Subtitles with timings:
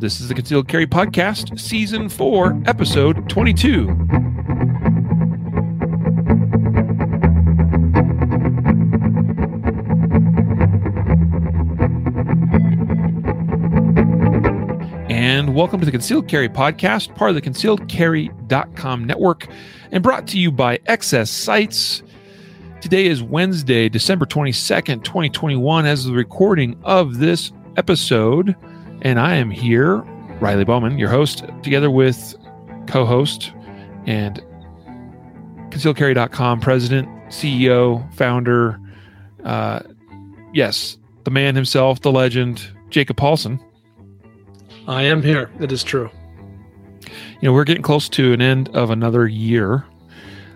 [0.00, 3.88] This is the Concealed Carry Podcast, Season 4, Episode 22.
[15.10, 19.48] And welcome to the Concealed Carry Podcast, part of the concealedcarry.com network,
[19.90, 22.04] and brought to you by XS Sights.
[22.80, 28.54] Today is Wednesday, December 22nd, 2021, as the recording of this episode.
[29.02, 29.98] And I am here,
[30.40, 32.34] Riley Bowman, your host, together with
[32.86, 33.52] co host
[34.06, 34.42] and
[35.70, 38.80] concealcarry.com president, CEO, founder.
[39.44, 39.80] Uh,
[40.52, 43.60] yes, the man himself, the legend, Jacob Paulson.
[44.86, 45.50] I am here.
[45.60, 46.10] It is true.
[47.40, 49.84] You know, we're getting close to an end of another year,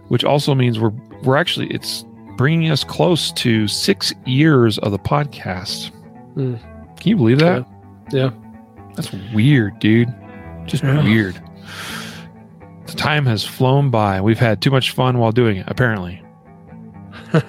[0.08, 2.04] which also means we're we're actually it's
[2.36, 5.92] bringing us close to six years of the podcast.
[6.34, 6.58] Mm.
[6.98, 7.66] Can you believe that?
[7.66, 7.71] Yeah.
[8.10, 10.12] That's weird, dude.
[10.66, 11.02] Just Yeah.
[11.02, 11.40] weird.
[12.86, 14.20] The time has flown by.
[14.20, 16.20] We've had too much fun while doing it, apparently.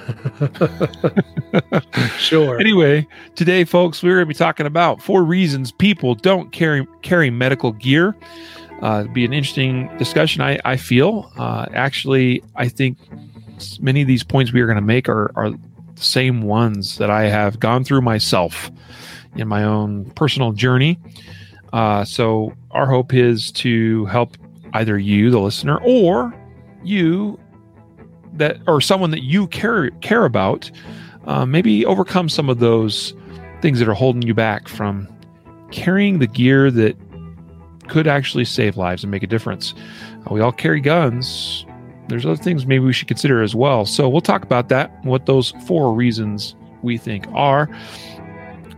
[2.17, 2.59] sure.
[2.59, 7.29] Anyway, today, folks, we're going to be talking about four reasons people don't carry carry
[7.29, 8.15] medical gear.
[8.81, 10.41] Uh, it'll be an interesting discussion.
[10.41, 12.97] I I feel uh, actually, I think
[13.79, 15.59] many of these points we are going to make are are the
[15.95, 18.71] same ones that I have gone through myself
[19.35, 20.99] in my own personal journey.
[21.71, 24.37] Uh, so our hope is to help
[24.73, 26.33] either you, the listener, or
[26.83, 27.39] you
[28.33, 30.69] that or someone that you care care about
[31.25, 33.13] uh, maybe overcome some of those
[33.61, 35.07] things that are holding you back from
[35.71, 36.97] carrying the gear that
[37.87, 39.73] could actually save lives and make a difference.
[40.25, 41.65] Uh, we all carry guns.
[42.07, 43.85] There's other things maybe we should consider as well.
[43.85, 47.69] So we'll talk about that, what those four reasons we think are.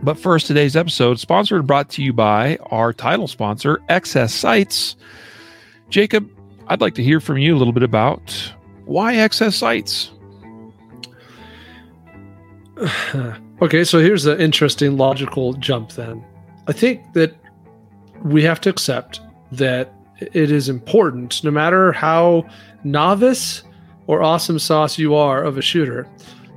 [0.02, 4.96] But first, today's episode sponsored and brought to you by our title sponsor, XS Sights.
[5.88, 6.30] Jacob,
[6.68, 8.52] I'd like to hear from you a little bit about
[8.84, 10.10] why XS Sights.
[13.62, 16.24] okay, so here's an interesting logical jump then.
[16.68, 17.34] I think that
[18.22, 19.20] we have to accept
[19.52, 22.46] that it is important, no matter how
[22.84, 23.62] novice
[24.06, 26.06] or awesome sauce you are of a shooter,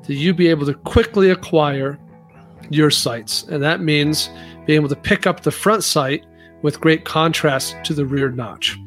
[0.04, 1.98] that you be able to quickly acquire
[2.70, 3.44] your sights.
[3.44, 4.30] And that means
[4.66, 6.26] being able to pick up the front sight
[6.62, 8.78] with great contrast to the rear notch.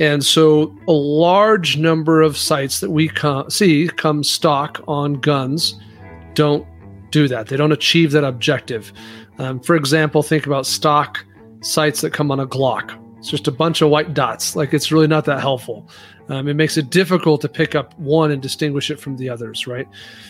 [0.00, 5.78] And so a large number of sights that we co- see come stock on guns
[6.34, 6.66] don't
[7.10, 7.46] do that.
[7.46, 8.92] They don't achieve that objective.
[9.38, 11.24] Um, for example, think about stock
[11.60, 13.00] sights that come on a Glock.
[13.18, 14.56] It's just a bunch of white dots.
[14.56, 15.88] Like it's really not that helpful.
[16.28, 19.66] Um, it makes it difficult to pick up one and distinguish it from the others,
[19.66, 19.86] right?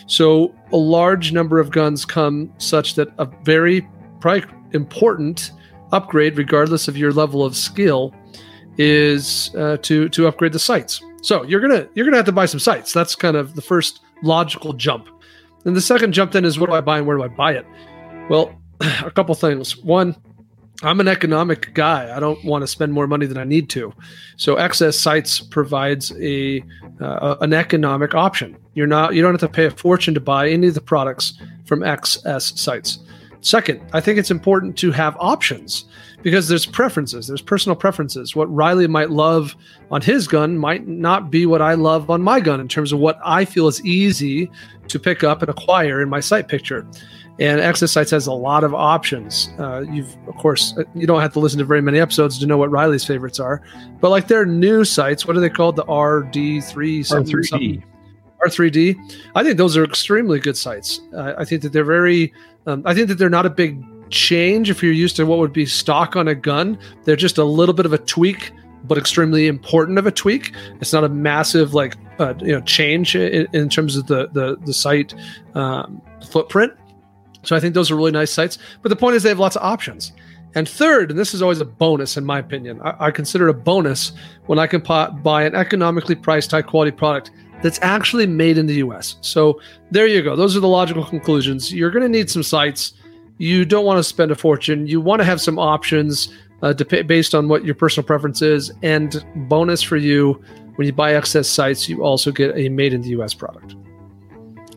[0.07, 3.87] So a large number of guns come such that a very
[4.73, 5.51] important
[5.91, 8.13] upgrade, regardless of your level of skill,
[8.77, 11.01] is uh, to to upgrade the sights.
[11.21, 12.91] So you're gonna you're gonna have to buy some sights.
[12.91, 15.07] That's kind of the first logical jump.
[15.63, 17.53] And the second jump then is what do I buy and where do I buy
[17.53, 17.65] it?
[18.29, 19.77] Well, a couple things.
[19.77, 20.15] One,
[20.83, 22.15] I'm an economic guy.
[22.15, 23.93] I don't want to spend more money than I need to.
[24.37, 26.63] So XS Sights provides a
[26.99, 28.57] uh, an economic option.
[28.73, 31.41] You're not you don't have to pay a fortune to buy any of the products
[31.65, 32.99] from XS Sights.
[33.45, 35.85] Second, I think it's important to have options
[36.23, 38.35] because there's preferences, there's personal preferences.
[38.35, 39.55] What Riley might love
[39.91, 42.97] on his gun might not be what I love on my gun in terms of
[42.97, 44.49] what I feel is easy
[44.87, 46.87] to pick up and acquire in my sight picture.
[47.37, 49.49] And XS Sights has a lot of options.
[49.59, 52.45] Uh, you've, of course, uh, you don't have to listen to very many episodes to
[52.45, 53.61] know what Riley's favorites are.
[53.99, 55.75] But like their new sites, what are they called?
[55.75, 57.83] The RD3 something, something.
[58.45, 58.95] R3D.
[59.35, 61.01] I think those are extremely good sites.
[61.13, 62.33] Uh, I think that they're very.
[62.67, 65.53] Um, I think that they're not a big change if you're used to what would
[65.53, 66.77] be stock on a gun.
[67.03, 68.51] They're just a little bit of a tweak,
[68.83, 70.53] but extremely important of a tweak.
[70.79, 74.57] It's not a massive like uh, you know change in, in terms of the the
[74.65, 75.13] the site
[75.53, 76.73] um, footprint.
[77.45, 78.57] So I think those are really nice sites.
[78.81, 80.11] But the point is they have lots of options.
[80.55, 83.53] And third, and this is always a bonus in my opinion, I, I consider a
[83.53, 84.13] bonus
[84.45, 87.31] when I can po- buy an economically priced, high quality product
[87.61, 89.17] that's actually made in the US.
[89.21, 89.59] So
[89.91, 90.35] there you go.
[90.35, 91.73] Those are the logical conclusions.
[91.73, 92.93] You're going to need some sites.
[93.37, 94.87] You don't want to spend a fortune.
[94.87, 98.71] You want to have some options uh, based on what your personal preference is.
[98.81, 100.41] And bonus for you,
[100.75, 103.75] when you buy XS Sights, you also get a made in the US product.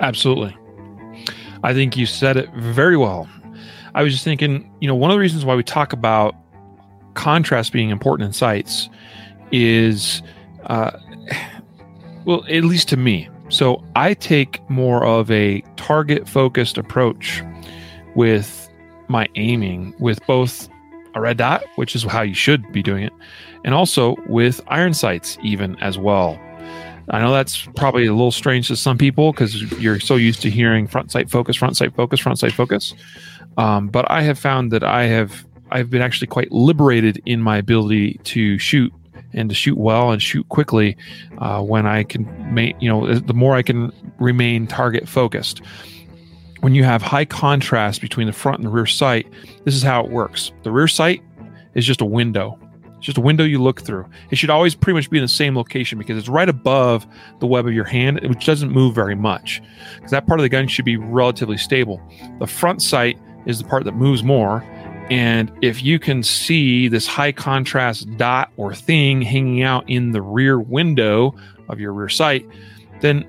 [0.00, 0.56] Absolutely.
[1.62, 3.28] I think you said it very well.
[3.94, 6.34] I was just thinking, you know, one of the reasons why we talk about
[7.14, 8.88] contrast being important in sites
[9.50, 10.22] is,
[10.66, 10.92] uh,
[12.24, 13.28] well, at least to me.
[13.48, 17.42] So I take more of a target focused approach
[18.14, 18.68] with
[19.08, 20.68] my aiming with both
[21.14, 23.12] a red dot, which is how you should be doing it,
[23.64, 26.38] and also with iron sights, even as well.
[27.10, 30.50] I know that's probably a little strange to some people because you're so used to
[30.50, 32.94] hearing front sight focus, front sight focus, front sight focus.
[33.56, 37.58] Um, but I have found that I have I've been actually quite liberated in my
[37.58, 38.92] ability to shoot
[39.32, 40.96] and to shoot well and shoot quickly
[41.38, 45.62] uh, when I can make you know the more I can remain target focused.
[46.60, 49.26] When you have high contrast between the front and the rear sight,
[49.64, 50.50] this is how it works.
[50.64, 51.22] The rear sight
[51.74, 52.58] is just a window.
[52.98, 54.06] It's just a window you look through.
[54.30, 57.06] It should always pretty much be in the same location because it's right above
[57.38, 59.62] the web of your hand, which doesn't move very much.
[59.96, 62.02] Because that part of the gun should be relatively stable.
[62.40, 64.62] The front sight is the part that moves more,
[65.10, 70.20] and if you can see this high contrast dot or thing hanging out in the
[70.20, 71.34] rear window
[71.68, 72.46] of your rear sight,
[73.00, 73.26] then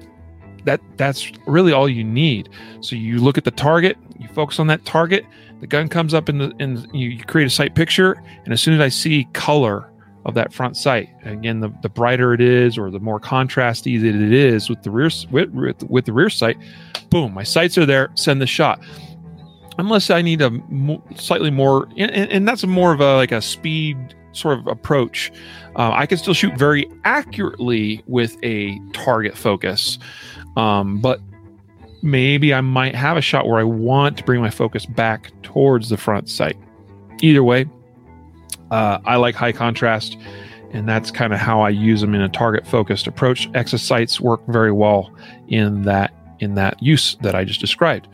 [0.66, 2.50] that that's really all you need.
[2.81, 5.25] So you look at the target, you focus on that target,
[5.60, 8.62] the gun comes up in the in you, you create a sight picture, and as
[8.62, 9.92] soon as I see color
[10.26, 14.16] of that front sight, again the, the brighter it is or the more contrasty that
[14.16, 16.58] it is with the rear with, with, with the rear sight,
[17.10, 18.82] boom, my sights are there, send the shot
[19.80, 23.42] unless I need a mo- slightly more, and, and, that's more of a like a
[23.42, 25.32] speed sort of approach.
[25.76, 29.98] Uh, I can still shoot very accurately with a target focus,
[30.58, 31.22] um, but
[32.01, 35.90] maybe I might have a shot where I want to bring my focus back towards
[35.90, 36.57] the front sight.
[37.22, 37.66] Either way,
[38.72, 40.18] uh, I like high contrast,
[40.72, 43.51] and that's kind of how I use them in a target focused approach.
[43.51, 45.13] XS Sights work very well
[45.48, 48.07] in that in that use that I just described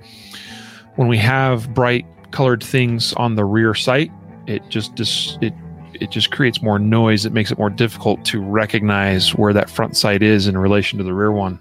[0.96, 4.12] when we have bright colored things on the rear sight,
[4.48, 5.54] it just dis- it
[5.94, 7.26] it just creates more noise.
[7.26, 11.06] It makes it more difficult to recognize where that front sight is in relation to
[11.06, 11.60] the rear one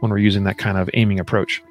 [0.00, 1.62] when we're using that kind of aiming approach.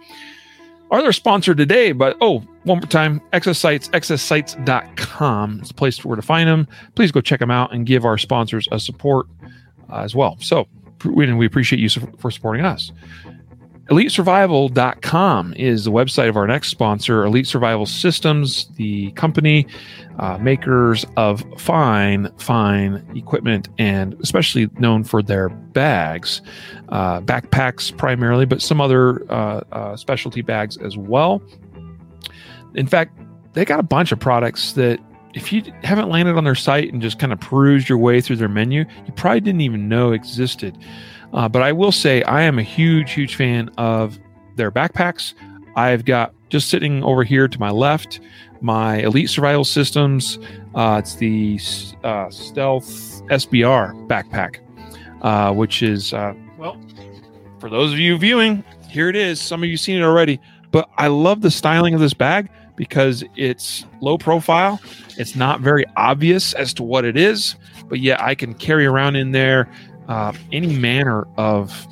[0.91, 6.15] Are their sponsor today, but oh, one more time, Exosights, xssights.com is the place where
[6.15, 6.67] to find them.
[6.95, 9.27] Please go check them out and give our sponsors a support
[9.91, 10.37] uh, as well.
[10.39, 10.67] So,
[11.05, 12.91] we, we appreciate you for supporting us.
[13.89, 19.65] EliteSurvival.com is the website of our next sponsor, Elite Survival Systems, the company
[20.19, 26.43] uh, makers of fine, fine equipment and especially known for their bags,
[26.89, 31.41] uh, backpacks primarily, but some other uh, uh specialty bags as well.
[32.75, 33.19] In fact,
[33.53, 34.99] they got a bunch of products that
[35.33, 38.37] if you haven't landed on their site and just kind of perused your way through
[38.37, 40.77] their menu, you probably didn't even know existed.
[41.33, 44.19] Uh, but I will say I am a huge, huge fan of
[44.55, 45.33] their backpacks.
[45.75, 48.19] I've got just sitting over here to my left
[48.61, 50.39] my Elite Survival Systems.
[50.75, 51.59] Uh, it's the
[52.03, 52.85] uh, Stealth
[53.27, 54.59] SBR backpack,
[55.21, 56.79] uh, which is, uh, well,
[57.59, 59.39] for those of you viewing, here it is.
[59.39, 60.39] Some of you seen it already,
[60.71, 62.49] but I love the styling of this bag
[62.79, 64.79] because it's low profile.
[65.17, 67.55] It's not very obvious as to what it is,
[67.89, 69.69] but yet I can carry around in there
[70.07, 71.85] uh, any manner of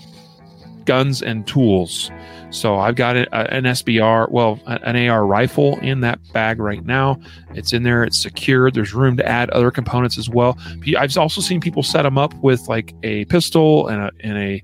[0.85, 2.09] guns and tools.
[2.51, 7.19] So I've got a, an SBR, well, an AR rifle in that bag right now.
[7.53, 8.05] It's in there.
[8.05, 8.73] It's secured.
[8.73, 10.57] There's room to add other components as well.
[10.97, 14.63] I've also seen people set them up with like a pistol and a, and a,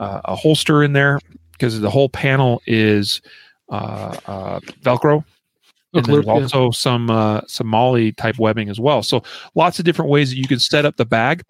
[0.00, 1.20] uh, a holster in there
[1.52, 3.22] because the whole panel is
[3.68, 5.24] uh, uh, Velcro.
[5.92, 9.02] And there's also some uh, some MOLLE type webbing as well.
[9.02, 9.22] So
[9.54, 11.42] lots of different ways that you can set up the bag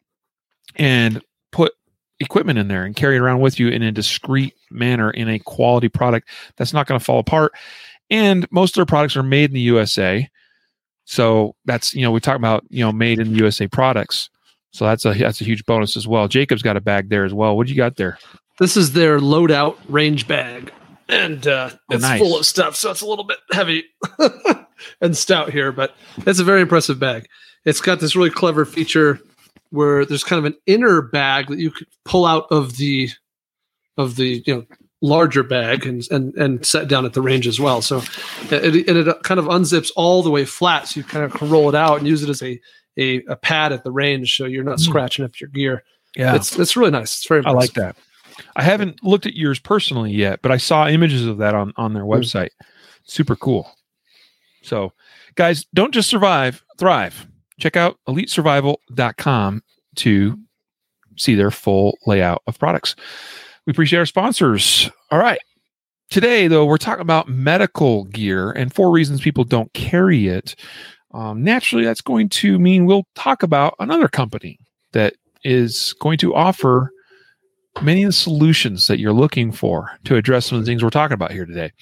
[0.77, 1.23] and
[1.53, 1.73] put
[2.21, 5.39] equipment in there and carry it around with you in a discreet manner in a
[5.39, 7.53] quality product that's not going to fall apart.
[8.09, 10.29] And most of their products are made in the USA.
[11.05, 14.31] So that's, you know, we talk about, you know, made in the USA products.
[14.73, 16.29] So that's a that's a huge bonus as well.
[16.29, 17.57] Jacob's got a bag there as well.
[17.57, 18.19] What do you got there?
[18.59, 20.73] This is their loadout range bag.
[21.11, 22.21] And uh, oh, it's nice.
[22.21, 23.85] full of stuff, so it's a little bit heavy
[25.01, 27.27] and stout here, but it's a very impressive bag.
[27.65, 29.21] It's got this really clever feature
[29.71, 33.09] where there's kind of an inner bag that you could pull out of the
[33.97, 34.65] of the you know
[35.03, 37.83] larger bag and and and set down at the range as well.
[37.83, 38.03] So
[38.51, 41.51] it, and it kind of unzips all the way flat, so you kind of can
[41.51, 42.61] roll it out and use it as a
[42.99, 44.85] a, a pad at the range, so you're not mm.
[44.85, 45.83] scratching up your gear.
[46.17, 47.19] Yeah, it's it's really nice.
[47.19, 47.39] It's very.
[47.41, 47.57] Impressive.
[47.57, 47.97] I like that.
[48.57, 51.95] I haven't looked at yours personally yet, but I saw images of that on on
[51.95, 52.11] their hmm.
[52.11, 52.51] website.
[53.05, 53.71] Super cool.
[54.63, 54.93] So,
[55.37, 57.27] guys, don't just survive, thrive
[57.61, 59.63] check out elitesurvival.com
[59.97, 60.39] to
[61.17, 62.97] see their full layout of products.
[63.67, 64.91] We appreciate our sponsors.
[65.11, 65.39] All right.
[66.09, 70.57] Today, though, we're talking about medical gear and four reasons people don't carry it.
[71.13, 74.59] Um, naturally, that's going to mean we'll talk about another company
[74.93, 76.91] that is going to offer
[77.83, 80.91] many of the solutions that you're looking for to address some of the things we're
[80.91, 81.73] talking about here today.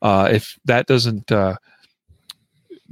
[0.00, 1.56] Uh, if that doesn't uh,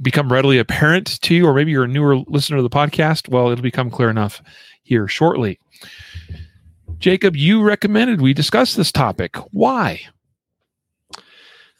[0.01, 3.49] become readily apparent to you, or maybe you're a newer listener to the podcast, well,
[3.49, 4.41] it'll become clear enough
[4.83, 5.59] here shortly.
[6.99, 9.35] Jacob, you recommended we discuss this topic.
[9.51, 10.01] Why?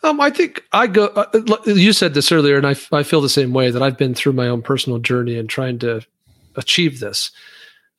[0.03, 1.07] Um, I think I go.
[1.07, 1.27] Uh,
[1.65, 4.33] you said this earlier, and I, I feel the same way that I've been through
[4.33, 6.01] my own personal journey and trying to
[6.55, 7.29] achieve this.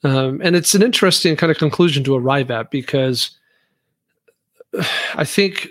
[0.05, 3.31] Um, and it's an interesting kind of conclusion to arrive at because
[5.15, 5.69] I think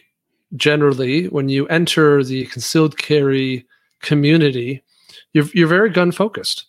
[0.56, 3.66] generally when you enter the concealed carry
[4.02, 4.84] community,
[5.34, 6.66] you're you're very gun focused.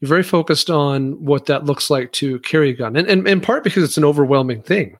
[0.00, 3.40] You're very focused on what that looks like to carry a gun, and, and in
[3.40, 4.96] part because it's an overwhelming thing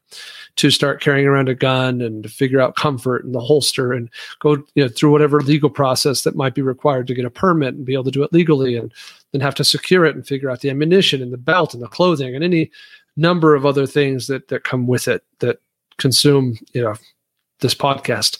[0.59, 4.11] to start carrying around a gun and to figure out comfort and the holster and
[4.41, 7.75] go you know, through whatever legal process that might be required to get a permit
[7.75, 8.93] and be able to do it legally, and
[9.33, 11.89] then have to secure it and figure out the ammunition and the belt and the
[11.89, 12.71] clothing and any
[13.17, 15.61] number of other things that that come with it that
[15.97, 16.95] consume you know
[17.61, 18.39] this podcast.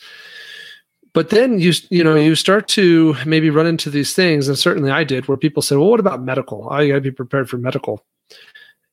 [1.13, 4.91] But then you you know you start to maybe run into these things and certainly
[4.91, 6.69] i did where people say well what about medical?
[6.69, 8.05] I got to be prepared for medical.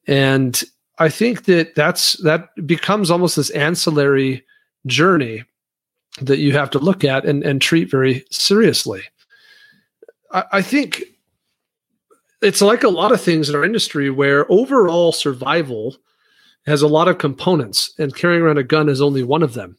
[0.07, 0.63] And
[0.99, 4.43] i think that that's that becomes almost this ancillary
[4.85, 5.43] journey
[6.21, 9.01] that you have to look at and, and treat very seriously
[10.31, 11.03] I, I think
[12.41, 15.95] it's like a lot of things in our industry where overall survival
[16.67, 19.77] has a lot of components and carrying around a gun is only one of them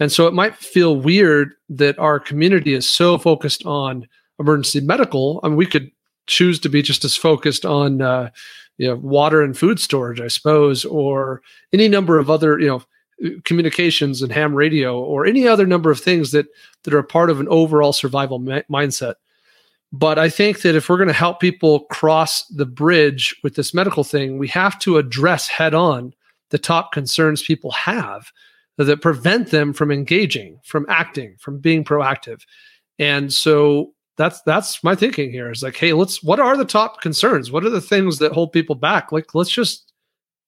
[0.00, 4.06] and so it might feel weird that our community is so focused on
[4.38, 5.40] emergency medical.
[5.42, 5.90] I mean, we could
[6.26, 8.30] choose to be just as focused on uh,
[8.78, 11.42] you know water and food storage, I suppose, or
[11.72, 12.82] any number of other you know
[13.44, 16.46] communications and ham radio, or any other number of things that
[16.84, 19.14] that are part of an overall survival mindset.
[19.92, 23.72] But I think that if we're going to help people cross the bridge with this
[23.72, 26.14] medical thing, we have to address head on
[26.50, 28.30] the top concerns people have
[28.76, 32.42] that prevent them from engaging, from acting, from being proactive.
[32.98, 37.00] And so that's that's my thinking here is like, hey, let's what are the top
[37.00, 37.50] concerns?
[37.50, 39.12] What are the things that hold people back?
[39.12, 39.92] Like, let's just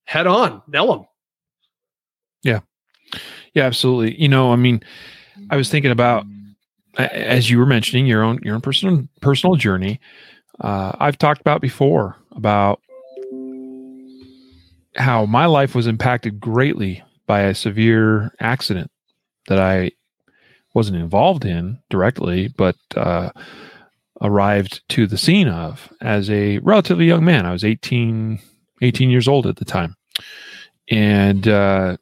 [0.04, 1.06] head on, nail them.
[2.42, 2.60] Yeah.
[3.54, 4.20] Yeah, absolutely.
[4.20, 4.82] You know, I mean,
[5.50, 6.26] I was thinking about
[6.98, 10.00] as you were mentioning your own your own personal personal journey.
[10.60, 12.80] Uh, I've talked about before about
[14.96, 18.90] how my life was impacted greatly by a severe accident
[19.46, 19.92] that I
[20.74, 23.30] wasn't involved in directly, but uh,
[24.20, 27.46] arrived to the scene of as a relatively young man.
[27.46, 28.38] I was 18,
[28.82, 29.96] 18 years old at the time.
[30.90, 31.96] And, uh,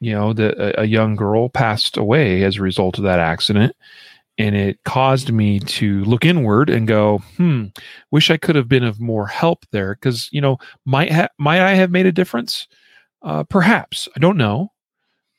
[0.00, 3.76] you know, the, a, young girl passed away as a result of that accident.
[4.38, 7.66] And it caused me to look inward and go, hmm,
[8.10, 9.94] wish I could have been of more help there.
[9.96, 12.66] Cause, you know, might, ha- might I have made a difference?
[13.22, 14.72] Uh, perhaps I don't know,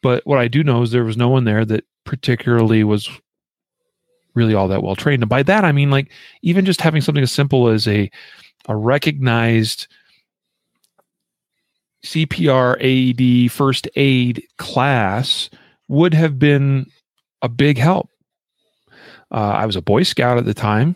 [0.03, 3.09] but what I do know is there was no one there that particularly was
[4.33, 5.23] really all that well trained.
[5.23, 8.09] And by that I mean like even just having something as simple as a
[8.67, 9.87] a recognized
[12.03, 15.49] CPR, AED, first aid class
[15.87, 16.87] would have been
[17.41, 18.09] a big help.
[19.31, 20.95] Uh, I was a Boy Scout at the time,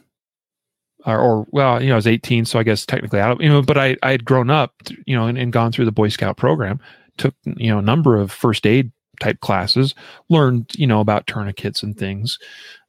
[1.05, 3.49] or, or, well, you know, I was 18, so I guess technically I don't, you
[3.49, 4.73] know, but I, I had grown up,
[5.05, 6.79] you know, and, and gone through the Boy Scout program,
[7.17, 9.95] took, you know, a number of first aid type classes,
[10.29, 12.39] learned, you know, about tourniquets and things.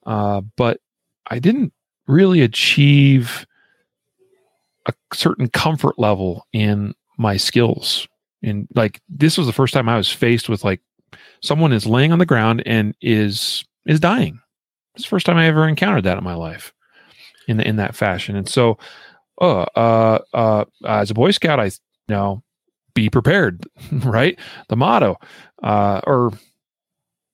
[0.05, 0.81] Uh, but
[1.29, 1.73] I didn't
[2.07, 3.47] really achieve
[4.87, 8.07] a certain comfort level in my skills.
[8.43, 10.81] And like, this was the first time I was faced with like
[11.43, 14.41] someone is laying on the ground and is, is dying.
[14.95, 16.73] It's the first time I ever encountered that in my life
[17.47, 18.37] in in that fashion.
[18.37, 18.79] And so,
[19.41, 21.71] uh, uh, uh, as a Boy Scout, I you
[22.09, 22.43] know
[22.97, 24.37] be prepared, right?
[24.69, 25.17] The motto,
[25.63, 26.33] uh, or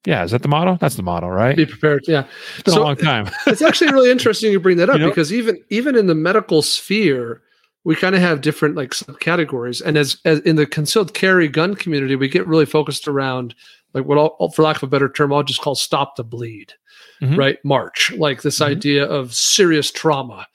[0.04, 0.76] yeah, is that the motto?
[0.78, 1.56] That's the motto, right?
[1.56, 2.02] Be prepared.
[2.06, 2.26] Yeah,
[2.56, 3.30] it's been so, a long time.
[3.46, 5.08] it's actually really interesting you bring that up you know?
[5.08, 7.40] because even even in the medical sphere,
[7.84, 9.80] we kind of have different like subcategories.
[9.80, 13.54] And as, as in the concealed carry gun community, we get really focused around
[13.94, 16.74] like what, I'll, for lack of a better term, I'll just call stop the bleed
[17.22, 17.36] mm-hmm.
[17.36, 17.58] right?
[17.64, 18.72] March, like this mm-hmm.
[18.72, 20.46] idea of serious trauma.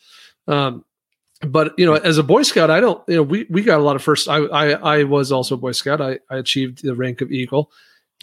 [0.47, 0.83] Um,
[1.41, 3.83] but you know, as a Boy Scout, I don't, you know, we, we got a
[3.83, 6.01] lot of first, I, I, I was also a Boy Scout.
[6.01, 7.71] I, I achieved the rank of Eagle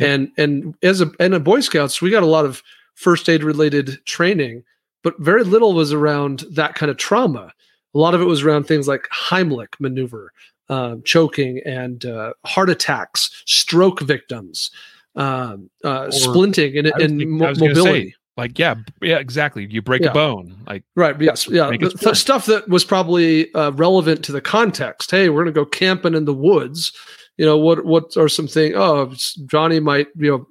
[0.00, 2.62] and, and as a, and a Boy Scouts, we got a lot of
[2.94, 4.64] first aid related training,
[5.02, 7.52] but very little was around that kind of trauma.
[7.94, 10.33] A lot of it was around things like Heimlich maneuver,
[10.68, 14.71] um, choking and uh, heart attacks, stroke victims,
[15.14, 18.11] um, uh, splinting and, and mobility.
[18.11, 20.11] Say, like yeah yeah exactly you break yeah.
[20.11, 24.33] a bone like right yes yeah the, the stuff that was probably uh, relevant to
[24.33, 26.93] the context hey we're gonna go camping in the woods
[27.37, 29.12] you know what what are some things oh
[29.47, 30.47] johnny might you know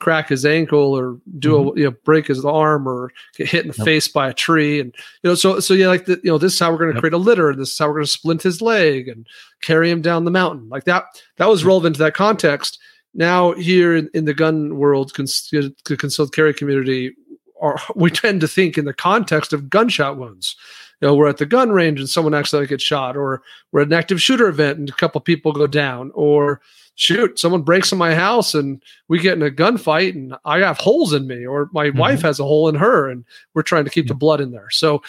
[0.00, 1.78] crack his ankle or do mm-hmm.
[1.78, 3.84] a you know break his arm or get hit in the yep.
[3.84, 6.52] face by a tree and you know so so yeah like the, you know this
[6.52, 7.00] is how we're going to yep.
[7.00, 9.26] create a litter and this is how we're going to splint his leg and
[9.62, 11.04] carry him down the mountain like that
[11.36, 12.78] that was relevant to that context
[13.14, 15.52] now here in, in the gun world cons-
[15.84, 17.14] concealed carry community
[17.60, 20.56] are, we tend to think in the context of gunshot wounds
[21.04, 23.42] you know, we're at the gun range and someone accidentally gets shot, or
[23.72, 26.62] we're at an active shooter event and a couple people go down, or
[26.94, 30.78] shoot, someone breaks in my house and we get in a gunfight and I have
[30.78, 31.98] holes in me, or my mm-hmm.
[31.98, 34.70] wife has a hole in her, and we're trying to keep the blood in there.
[34.70, 35.02] So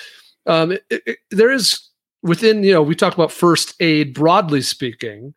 [0.48, 1.80] um, it, it, there is
[2.22, 5.34] within, you know, we talk about first aid broadly speaking,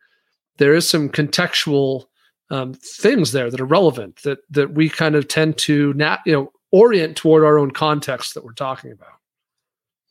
[0.57, 2.07] there is some contextual
[2.49, 6.33] um, things there that are relevant that that we kind of tend to not, you
[6.33, 9.13] know, orient toward our own context that we're talking about.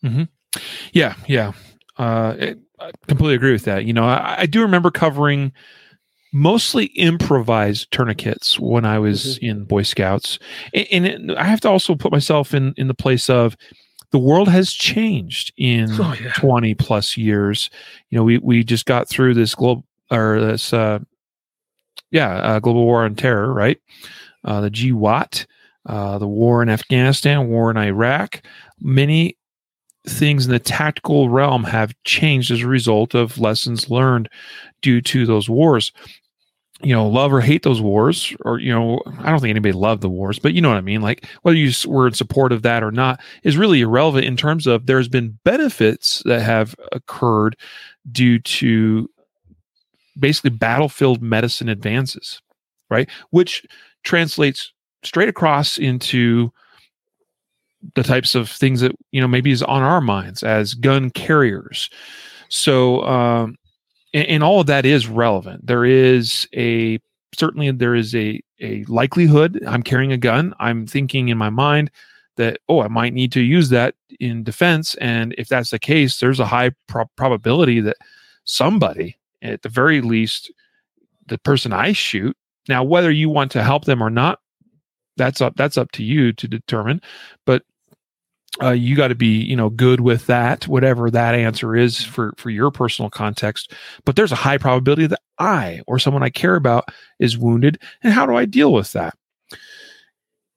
[0.04, 0.60] Mm-hmm.
[0.92, 1.52] Yeah, yeah.
[1.96, 3.84] Uh, it, I completely agree with that.
[3.84, 5.52] You know, I, I, do remember covering
[6.32, 9.46] mostly improvised tourniquets when I was mm-hmm.
[9.46, 10.38] in Boy Scouts,
[10.72, 13.56] and, and I have to also put myself in in the place of
[14.10, 16.32] the world has changed in oh, yeah.
[16.32, 17.68] 20 plus years.
[18.10, 21.00] You know, we we just got through this global or this uh
[22.10, 23.78] yeah, uh, global war on terror, right?
[24.44, 25.46] Uh the GWOT,
[25.86, 28.42] uh the war in Afghanistan, war in Iraq.
[28.80, 29.36] Many
[30.06, 34.28] things in the tactical realm have changed as a result of lessons learned
[34.82, 35.92] due to those wars.
[36.80, 40.00] You know, love or hate those wars, or, you know, I don't think anybody loved
[40.00, 41.00] the wars, but you know what I mean?
[41.02, 44.68] Like, whether you were in support of that or not is really irrelevant in terms
[44.68, 47.56] of there's been benefits that have occurred
[48.12, 49.10] due to
[50.18, 52.40] basically battlefield medicine advances,
[52.90, 53.08] right?
[53.30, 53.64] Which
[54.04, 54.72] translates
[55.02, 56.52] straight across into
[57.94, 61.90] the types of things that you know maybe is on our minds as gun carriers.
[62.48, 63.56] So um
[64.14, 65.66] and, and, all of that is relevant.
[65.66, 66.98] There is a
[67.36, 70.54] certainly there is a a likelihood i'm carrying a gun.
[70.58, 71.90] I'm thinking in my mind
[72.36, 74.94] that oh i might need to use that in defense.
[74.96, 77.98] And if that's the case there's a high pro- probability that
[78.44, 80.52] somebody at the very least
[81.26, 82.36] the person i shoot.
[82.68, 84.38] Now whether you want to help them or not
[85.16, 87.02] that's up that's up to you to determine
[87.44, 87.62] but
[88.62, 92.32] uh, you got to be you know good with that whatever that answer is for
[92.36, 93.72] for your personal context.
[94.04, 96.88] But there's a high probability that i or someone i care about
[97.20, 99.14] is wounded and how do i deal with that?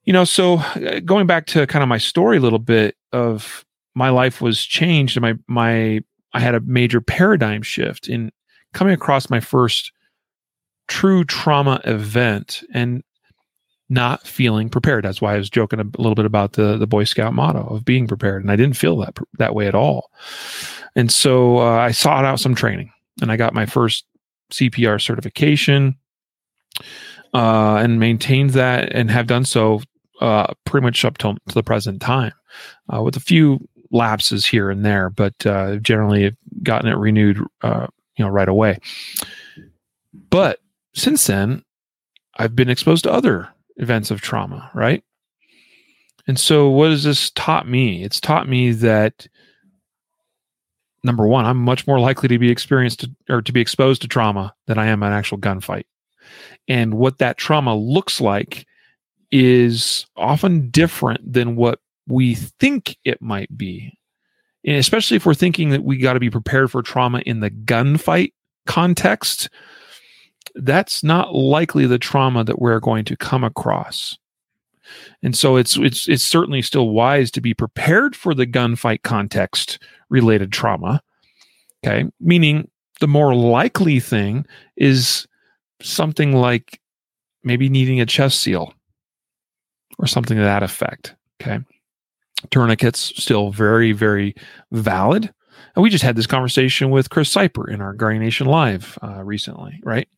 [0.04, 3.64] You know so uh, going back to kind of my story a little bit of
[3.94, 6.00] my life was changed and my my
[6.32, 8.32] i had a major paradigm shift in
[8.72, 9.92] coming across my first
[10.88, 13.02] true trauma event and
[13.88, 15.04] not feeling prepared.
[15.04, 17.84] That's why I was joking a little bit about the the Boy Scout motto of
[17.84, 20.10] being prepared, and I didn't feel that that way at all.
[20.96, 24.04] And so uh, I sought out some training, and I got my first
[24.50, 25.96] CPR certification,
[27.34, 29.82] uh, and maintained that, and have done so
[30.20, 32.32] uh, pretty much up to, to the present time,
[32.94, 33.58] uh, with a few
[33.90, 38.78] lapses here and there, but uh, generally gotten it renewed, uh, you know, right away.
[40.30, 40.60] But
[40.94, 41.64] since then,
[42.36, 45.02] I've been exposed to other events of trauma, right?
[46.26, 48.04] And so, what has this taught me?
[48.04, 49.26] It's taught me that
[51.02, 54.08] number one, I'm much more likely to be experienced to, or to be exposed to
[54.08, 55.84] trauma than I am an actual gunfight.
[56.68, 58.66] And what that trauma looks like
[59.30, 63.98] is often different than what we think it might be.
[64.64, 67.50] And especially if we're thinking that we got to be prepared for trauma in the
[67.50, 68.32] gunfight
[68.66, 69.48] context,
[70.54, 74.18] that's not likely the trauma that we're going to come across.
[75.22, 79.78] And so it's it's it's certainly still wise to be prepared for the gunfight context
[80.10, 81.02] related trauma.
[81.84, 82.08] Okay?
[82.20, 82.68] Meaning
[83.00, 84.46] the more likely thing
[84.76, 85.26] is
[85.80, 86.80] something like
[87.42, 88.74] maybe needing a chest seal
[89.98, 91.16] or something to that effect.
[91.40, 91.58] Okay.
[92.50, 94.34] Tourniquets still very, very
[94.70, 95.32] valid.
[95.74, 99.22] And we just had this conversation with Chris Cyper in our Guardian Nation Live uh,
[99.22, 100.08] recently, right?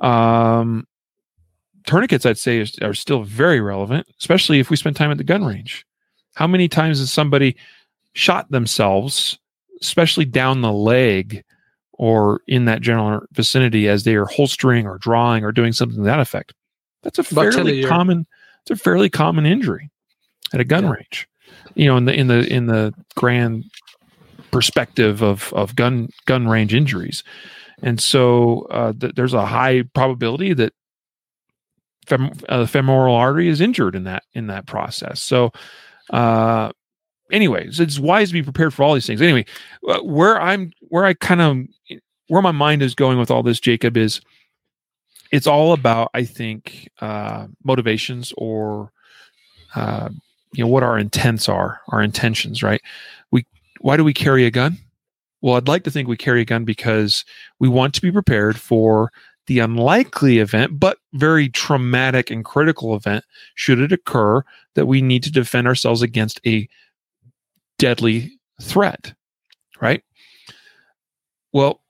[0.00, 0.86] Um,
[1.86, 5.24] tourniquets, I'd say, is, are still very relevant, especially if we spend time at the
[5.24, 5.86] gun range.
[6.34, 7.56] How many times has somebody
[8.14, 9.38] shot themselves,
[9.80, 11.44] especially down the leg
[11.92, 16.04] or in that general vicinity as they are holstering or drawing or doing something to
[16.04, 16.54] that effect?
[17.02, 18.26] That's a fairly common.
[18.62, 19.90] It's a fairly common injury
[20.52, 20.90] at a gun yeah.
[20.90, 21.28] range.
[21.74, 23.64] You know, in the in the in the grand
[24.50, 27.24] perspective of of gun gun range injuries,
[27.82, 30.72] and so uh, th- there's a high probability that
[32.06, 35.22] fem- uh, femoral artery is injured in that in that process.
[35.22, 35.52] So,
[36.10, 36.70] uh,
[37.30, 39.22] anyways, it's wise to be prepared for all these things.
[39.22, 39.46] Anyway,
[39.88, 43.60] uh, where I'm where I kind of where my mind is going with all this,
[43.60, 44.20] Jacob, is
[45.30, 48.92] it's all about I think uh, motivations or
[49.74, 50.10] uh,
[50.52, 52.82] you know what our intents are, our intentions, right?
[53.30, 53.46] We
[53.80, 54.78] why do we carry a gun?
[55.40, 57.24] Well, I'd like to think we carry a gun because
[57.58, 59.10] we want to be prepared for
[59.46, 63.24] the unlikely event, but very traumatic and critical event,
[63.56, 66.68] should it occur, that we need to defend ourselves against a
[67.78, 69.12] deadly threat,
[69.80, 70.04] right?
[71.52, 71.80] Well,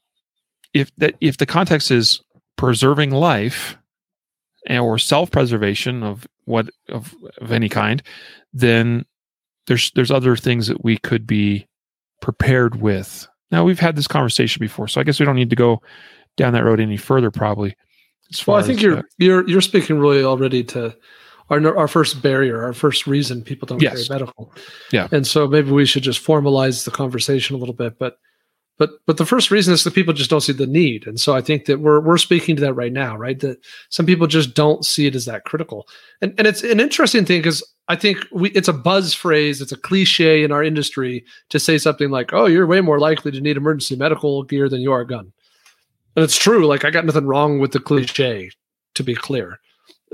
[0.72, 2.22] if that if the context is
[2.56, 3.76] preserving life
[4.68, 8.02] eh, or self-preservation of what of, of any kind,
[8.52, 9.04] then
[9.66, 11.66] there's there's other things that we could be
[12.20, 13.26] prepared with.
[13.50, 15.82] Now we've had this conversation before, so I guess we don't need to go
[16.36, 17.30] down that road any further.
[17.30, 17.76] Probably.
[18.46, 20.96] well, I think you're uh, you're you're speaking really already to
[21.50, 24.08] our our first barrier, our first reason people don't yes.
[24.08, 24.52] carry medical.
[24.90, 28.16] Yeah, and so maybe we should just formalize the conversation a little bit, but
[28.78, 31.34] but but the first reason is that people just don't see the need, and so
[31.34, 33.38] I think that we're we're speaking to that right now, right?
[33.40, 33.58] That
[33.90, 35.86] some people just don't see it as that critical,
[36.20, 39.72] and and it's an interesting thing because I think we it's a buzz phrase, it's
[39.72, 43.40] a cliche in our industry to say something like, "Oh, you're way more likely to
[43.40, 45.32] need emergency medical gear than you are a gun,"
[46.16, 46.66] and it's true.
[46.66, 48.50] Like I got nothing wrong with the cliche,
[48.94, 49.60] to be clear,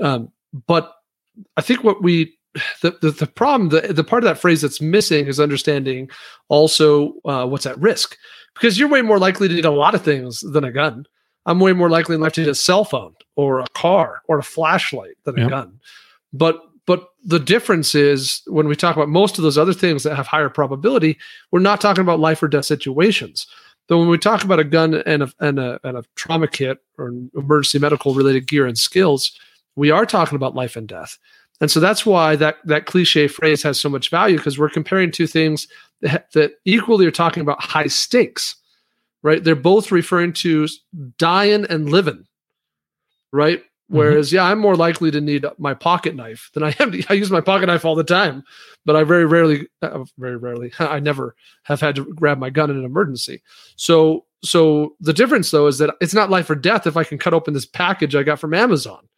[0.01, 0.31] um,
[0.67, 0.93] but
[1.55, 2.37] I think what we
[2.81, 6.09] the, the, the problem the, the part of that phrase that's missing is understanding
[6.49, 8.17] also uh, what's at risk
[8.53, 11.05] because you're way more likely to need a lot of things than a gun.
[11.45, 14.39] I'm way more likely in life to need a cell phone or a car or
[14.39, 15.49] a flashlight than a yep.
[15.49, 15.79] gun.
[16.33, 20.15] But but the difference is when we talk about most of those other things that
[20.15, 21.17] have higher probability,
[21.51, 23.45] we're not talking about life or death situations.
[23.87, 26.79] Though when we talk about a gun and a, and a, and a trauma kit
[26.97, 29.31] or emergency medical related gear and skills,
[29.75, 31.17] we are talking about life and death.
[31.61, 35.11] And so that's why that that cliche phrase has so much value because we're comparing
[35.11, 35.67] two things
[36.01, 38.55] that, that equally are talking about high stakes,
[39.21, 39.43] right?
[39.43, 40.67] They're both referring to
[41.17, 42.25] dying and living,
[43.33, 43.59] right?
[43.59, 43.97] Mm-hmm.
[43.97, 44.35] Whereas, mm-hmm.
[44.35, 46.91] yeah, I'm more likely to need my pocket knife than I am.
[46.91, 48.43] To, I use my pocket knife all the time,
[48.85, 52.69] but I very rarely, uh, very rarely, I never have had to grab my gun
[52.69, 53.41] in an emergency.
[53.75, 57.17] So, so the difference though is that it's not life or death if I can
[57.17, 59.09] cut open this package I got from Amazon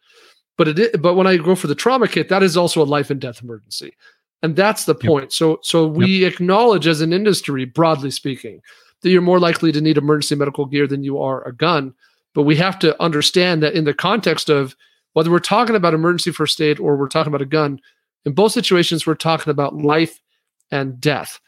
[0.56, 2.84] but it is, but when I go for the trauma kit, that is also a
[2.84, 3.94] life and death emergency.
[4.42, 5.24] And that's the point.
[5.24, 5.32] Yep.
[5.32, 6.32] So so we yep.
[6.32, 8.60] acknowledge as an industry, broadly speaking,
[9.02, 11.94] that you're more likely to need emergency medical gear than you are a gun.
[12.34, 14.74] But we have to understand that in the context of
[15.12, 17.78] whether we're talking about emergency first aid or we're talking about a gun,
[18.24, 20.20] in both situations, we're talking about life
[20.70, 21.40] and death.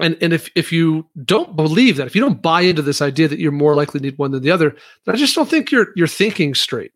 [0.00, 3.28] And, and if, if you don't believe that, if you don't buy into this idea
[3.28, 5.70] that you're more likely to need one than the other, then I just don't think
[5.70, 6.92] you're you're thinking straight.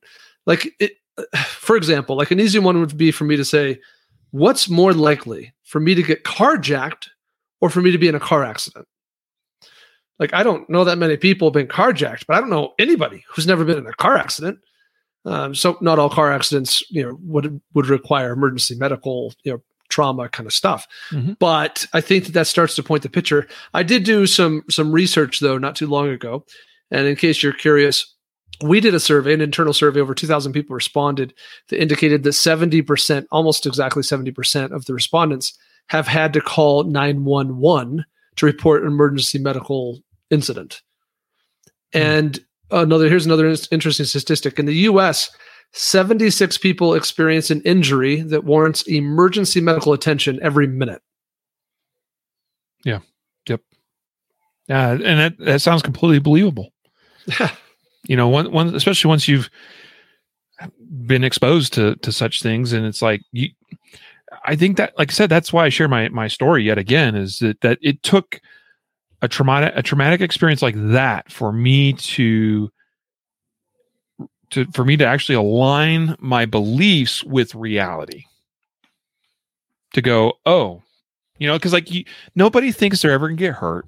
[0.47, 0.93] Like it,
[1.37, 3.79] for example, like an easy one would be for me to say,
[4.31, 7.09] what's more likely for me to get carjacked
[7.61, 8.87] or for me to be in a car accident?
[10.19, 13.25] Like, I don't know that many people have been carjacked, but I don't know anybody
[13.31, 14.59] who's never been in a car accident.
[15.25, 19.63] Um, so not all car accidents, you know, would would require emergency medical, you know,
[19.89, 20.87] trauma kind of stuff.
[21.11, 21.35] Mm-hmm.
[21.39, 23.47] But I think that that starts to point the picture.
[23.75, 26.45] I did do some some research though, not too long ago,
[26.91, 28.15] and in case you're curious,
[28.63, 31.33] we did a survey, an internal survey, over 2,000 people responded
[31.69, 35.57] that indicated that 70%, almost exactly 70% of the respondents
[35.89, 38.05] have had to call 911
[38.37, 40.83] to report an emergency medical incident.
[41.95, 42.01] Mm.
[42.01, 42.41] And
[42.71, 44.59] another here's another interesting statistic.
[44.59, 45.31] In the US,
[45.73, 51.03] 76 people experience an injury that warrants emergency medical attention every minute.
[52.85, 53.01] Yeah.
[53.49, 53.61] Yep.
[54.69, 56.73] Yeah, and that, that sounds completely believable.
[58.09, 59.49] You know, one, one, especially once you've
[61.07, 62.73] been exposed to, to such things.
[62.73, 63.51] And it's like, you,
[64.45, 67.15] I think that, like I said, that's why I share my, my story yet again
[67.15, 68.41] is that, that it took
[69.23, 72.71] a traumatic, a traumatic experience like that for me to,
[74.51, 78.25] to, for me to actually align my beliefs with reality
[79.93, 80.83] to go, oh,
[81.39, 83.87] you know, because like you, nobody thinks they're ever gonna get hurt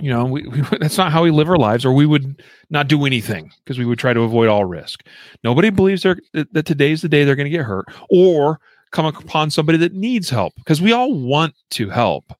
[0.00, 2.88] you know we, we, that's not how we live our lives or we would not
[2.88, 5.06] do anything because we would try to avoid all risk.
[5.44, 8.60] Nobody believes that, that today's the day they're going to get hurt or
[8.90, 12.32] come upon somebody that needs help because we all want to help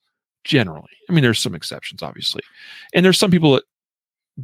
[0.44, 0.90] generally.
[1.09, 2.42] I mean there's some exceptions obviously.
[2.94, 3.64] And there's some people that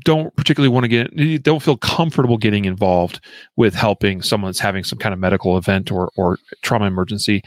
[0.05, 3.21] don't particularly want to get don't feel comfortable getting involved
[3.57, 7.43] with helping someone that's having some kind of medical event or or trauma emergency.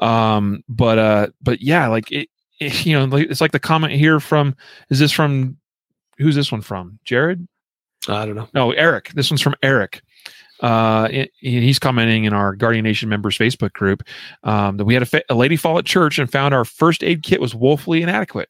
[0.00, 2.28] Um but uh but yeah like it,
[2.60, 4.56] you know, it's like the comment here from
[4.90, 5.56] is this from
[6.18, 6.98] who's this one from?
[7.04, 7.46] Jared?
[8.08, 8.48] I don't know.
[8.54, 9.10] No, Eric.
[9.14, 10.02] This one's from Eric.
[10.60, 14.02] Uh, it, he's commenting in our Guardian Nation members Facebook group
[14.44, 17.02] um, that we had a, fa- a lady fall at church and found our first
[17.02, 18.48] aid kit was woefully inadequate.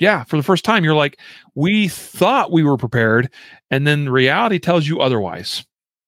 [0.00, 1.18] Yeah, for the first time, you're like,
[1.54, 3.30] we thought we were prepared,
[3.70, 5.64] and then reality tells you otherwise.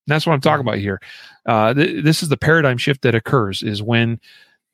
[0.06, 1.00] And that's what I'm talking about here.
[1.44, 4.20] Uh, th- this is the paradigm shift that occurs is when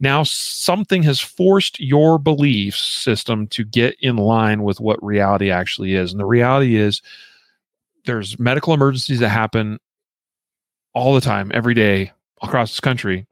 [0.01, 5.95] now something has forced your belief system to get in line with what reality actually
[5.95, 6.13] is.
[6.13, 7.01] And the reality is
[8.05, 9.79] there's medical emergencies that happen
[10.95, 13.27] all the time, every day across this country.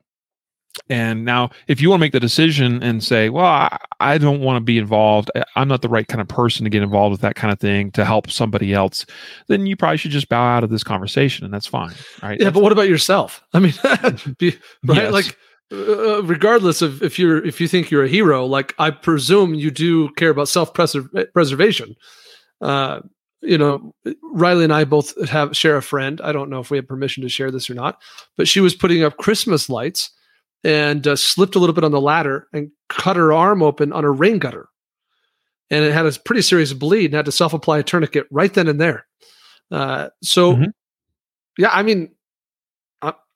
[0.91, 4.41] And now, if you want to make the decision and say, well, I, I don't
[4.41, 7.21] want to be involved, I'm not the right kind of person to get involved with
[7.21, 9.07] that kind of thing to help somebody else,
[9.47, 11.95] then you probably should just bow out of this conversation and that's fine.
[12.23, 12.41] Right.
[12.41, 12.47] Yeah.
[12.47, 13.43] That's but what about yourself?
[13.53, 13.73] I mean,
[14.39, 14.97] be, right?
[14.97, 15.13] Yes.
[15.13, 15.39] Like,
[15.73, 19.71] uh, regardless of if you're if you think you're a hero, like I presume you
[19.71, 21.95] do care about self preservation.
[22.61, 23.01] Uh,
[23.43, 23.93] you know,
[24.33, 26.21] Riley and I both have share a friend.
[26.23, 28.01] I don't know if we have permission to share this or not,
[28.37, 30.11] but she was putting up Christmas lights
[30.63, 34.05] and uh, slipped a little bit on the ladder and cut her arm open on
[34.05, 34.69] a rain gutter,
[35.71, 38.55] and it had a pretty serious bleed and had to self apply a tourniquet right
[38.55, 39.07] then and there.
[39.71, 40.73] Uh, so, Mhm.
[41.59, 42.15] yeah, I mean,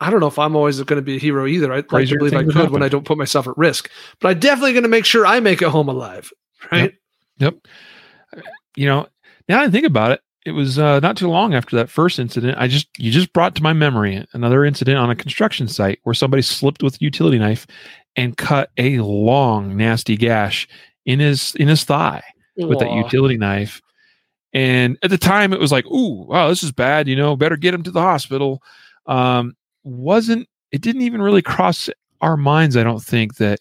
[0.00, 1.72] I, I don't know if I'm always going to be a hero either.
[1.72, 2.72] I'd like to believe I could happen.
[2.72, 5.40] when I don't put myself at risk, but I'm definitely going to make sure I
[5.40, 6.32] make it home alive.
[6.72, 6.94] Right?
[7.38, 7.54] Yep.
[8.76, 9.06] You know,
[9.48, 12.56] now I think about it, it was uh, not too long after that first incident.
[12.58, 16.14] I just you just brought to my memory another incident on a construction site where
[16.14, 17.66] somebody slipped with a utility knife
[18.16, 20.66] and cut a long, nasty gash
[21.04, 22.22] in his in his thigh
[22.56, 23.80] with that utility knife.
[24.54, 27.56] And at the time, it was like, "Ooh, wow, this is bad." You know, better
[27.56, 28.62] get him to the hospital.
[29.06, 29.54] Um,
[29.84, 30.82] wasn't it?
[30.82, 31.88] Didn't even really cross
[32.20, 32.76] our minds.
[32.76, 33.60] I don't think that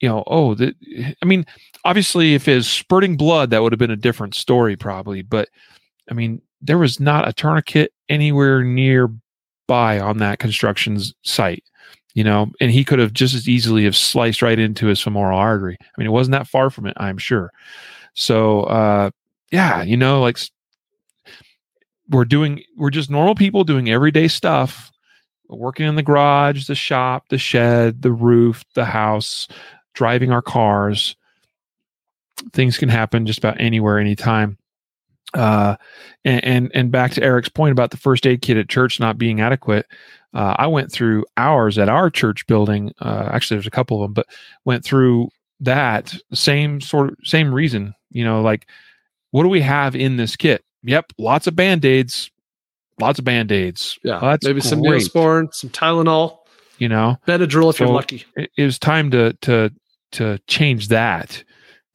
[0.00, 0.24] you know.
[0.26, 0.74] Oh, that.
[1.22, 1.46] I mean,
[1.84, 5.22] obviously, if it's spurting blood, that would have been a different story, probably.
[5.22, 5.48] But
[6.10, 11.64] I mean, there was not a tourniquet anywhere nearby on that construction site.
[12.14, 15.38] You know, and he could have just as easily have sliced right into his femoral
[15.38, 15.78] artery.
[15.80, 17.50] I mean, it wasn't that far from it, I'm sure.
[18.12, 19.10] So, uh,
[19.50, 20.38] yeah, you know, like
[22.10, 24.91] we're doing, we're just normal people doing everyday stuff,
[25.52, 29.48] working in the garage, the shop, the shed, the roof, the house,
[29.94, 31.16] driving our cars.
[32.52, 34.58] Things can happen just about anywhere, anytime.
[35.34, 35.76] Uh,
[36.24, 39.16] and, and and back to Eric's point about the first aid kit at church not
[39.16, 39.86] being adequate.
[40.34, 42.92] Uh, I went through hours at our church building.
[43.00, 44.26] Uh, actually, there's a couple of them, but
[44.64, 45.28] went through
[45.60, 47.94] that same sort of same reason.
[48.10, 48.66] You know, like
[49.30, 50.64] what do we have in this kit?
[50.84, 52.30] Yep, lots of band aids,
[53.00, 53.98] lots of band aids.
[54.02, 55.02] Yeah, that's maybe some great.
[55.02, 56.38] Neosporin, some Tylenol,
[56.78, 58.24] You know, Benadryl if you're lucky.
[58.36, 59.72] it, it was time to to
[60.12, 61.42] to change that.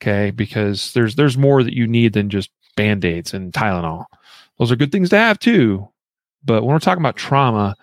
[0.02, 4.06] Okay, because there's there's more that you need than just band aids and Tylenol.
[4.60, 5.88] Those are good things to have too,
[6.44, 7.76] but when we're talking about trauma,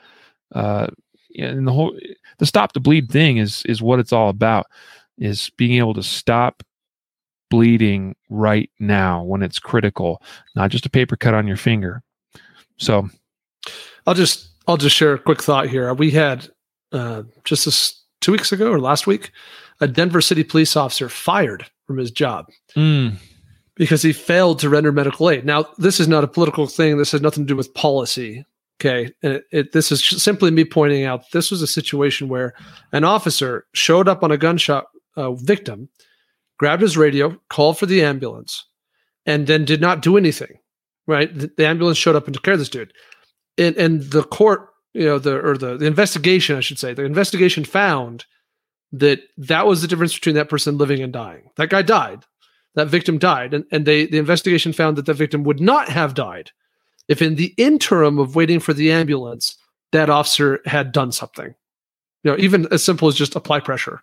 [0.55, 0.89] uh,
[1.37, 1.97] and the whole
[2.39, 4.67] the stop the bleed thing is is what it's all about.
[5.19, 6.63] Is being able to stop
[7.51, 10.21] bleeding right now when it's critical,
[10.57, 12.03] not just a paper cut on your finger.
[12.79, 13.09] So
[14.07, 15.93] I'll just I'll just share a quick thought here.
[15.95, 16.49] We had
[16.93, 19.31] uh, just this two weeks ago or last week,
[19.81, 23.15] a Denver City police officer fired from his job mm,
[23.75, 25.45] because he failed to render medical aid.
[25.45, 26.97] Now, this is not a political thing.
[26.97, 28.45] This has nothing to do with policy.
[28.81, 32.55] Okay, and it, it, this is simply me pointing out this was a situation where
[32.93, 35.89] an officer showed up on a gunshot uh, victim,
[36.59, 38.67] grabbed his radio, called for the ambulance,
[39.27, 40.59] and then did not do anything.
[41.07, 42.93] Right, the, the ambulance showed up and took care of this dude,
[43.59, 47.05] and and the court, you know, the or the, the investigation, I should say, the
[47.05, 48.25] investigation found
[48.93, 51.51] that that was the difference between that person living and dying.
[51.57, 52.25] That guy died.
[52.75, 56.15] That victim died, and, and they the investigation found that the victim would not have
[56.15, 56.53] died
[57.09, 59.57] if in the interim of waiting for the ambulance,
[59.93, 61.55] that officer had done something.
[62.23, 64.03] You know, even as simple as just apply pressure.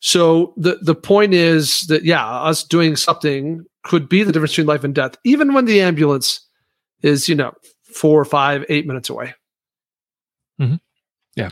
[0.00, 4.66] So the the point is that yeah, us doing something could be the difference between
[4.66, 6.46] life and death, even when the ambulance
[7.02, 7.52] is, you know,
[7.94, 9.34] four, five, eight minutes away.
[10.60, 10.80] Mhm.
[11.36, 11.50] Yeah.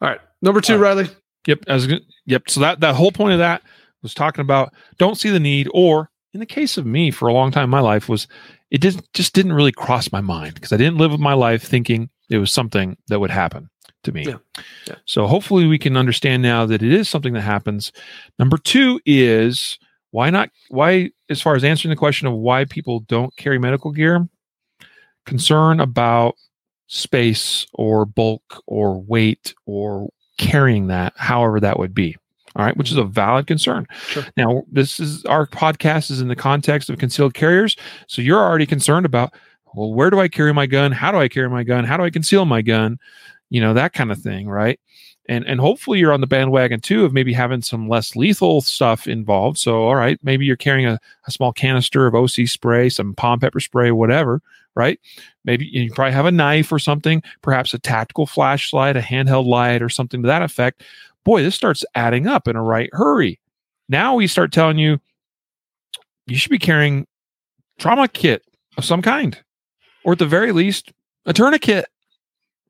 [0.00, 0.20] All right.
[0.42, 0.96] Number two, right.
[0.96, 1.08] Riley.
[1.46, 1.60] Yep.
[1.68, 1.88] As
[2.26, 2.42] yep.
[2.48, 3.62] So that that whole point of that
[4.02, 7.32] was talking about don't see the need, or in the case of me, for a
[7.32, 8.26] long time my life was
[8.70, 12.10] it didn't just didn't really cross my mind because I didn't live my life thinking
[12.28, 13.70] it was something that would happen
[14.04, 14.24] to me.
[14.26, 14.36] Yeah.
[14.86, 14.96] Yeah.
[15.06, 17.92] So hopefully we can understand now that it is something that happens.
[18.38, 19.78] Number two is
[20.10, 23.90] why not why as far as answering the question of why people don't carry medical
[23.92, 24.28] gear,
[25.26, 26.34] concern about
[26.86, 32.16] space or bulk or weight or carrying that, however that would be.
[32.56, 33.12] All right, which is a mm-hmm.
[33.12, 33.86] valid concern.
[34.08, 34.24] Sure.
[34.36, 37.76] Now, this is our podcast is in the context of concealed carriers.
[38.08, 39.32] So you're already concerned about,
[39.74, 40.90] well, where do I carry my gun?
[40.90, 41.84] How do I carry my gun?
[41.84, 42.98] How do I conceal my gun?
[43.50, 44.80] You know, that kind of thing, right?
[45.28, 49.06] And and hopefully you're on the bandwagon too of maybe having some less lethal stuff
[49.06, 49.58] involved.
[49.58, 53.40] So all right, maybe you're carrying a, a small canister of OC spray, some palm
[53.40, 54.40] pepper spray, whatever.
[54.74, 55.00] Right?
[55.44, 59.82] Maybe you probably have a knife or something, perhaps a tactical flashlight, a handheld light,
[59.82, 60.84] or something to that effect.
[61.24, 63.40] Boy, this starts adding up in a right hurry.
[63.88, 65.00] Now we start telling you
[66.26, 67.06] you should be carrying
[67.78, 68.44] trauma kit
[68.76, 69.38] of some kind,
[70.04, 70.92] or at the very least,
[71.26, 71.86] a tourniquet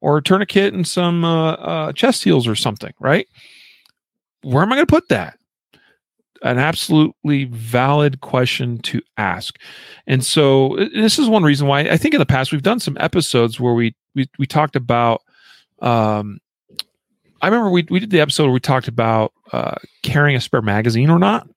[0.01, 3.29] or a tourniquet and some uh, uh, chest seals or something, right?
[4.43, 5.39] Where am I going to put that?
[6.43, 9.59] An absolutely valid question to ask.
[10.07, 12.97] And so this is one reason why I think in the past we've done some
[13.01, 15.23] episodes where we we, we talked about
[15.81, 16.39] um,
[17.41, 20.63] I remember we, we did the episode where we talked about uh, carrying a spare
[20.63, 21.49] magazine or not.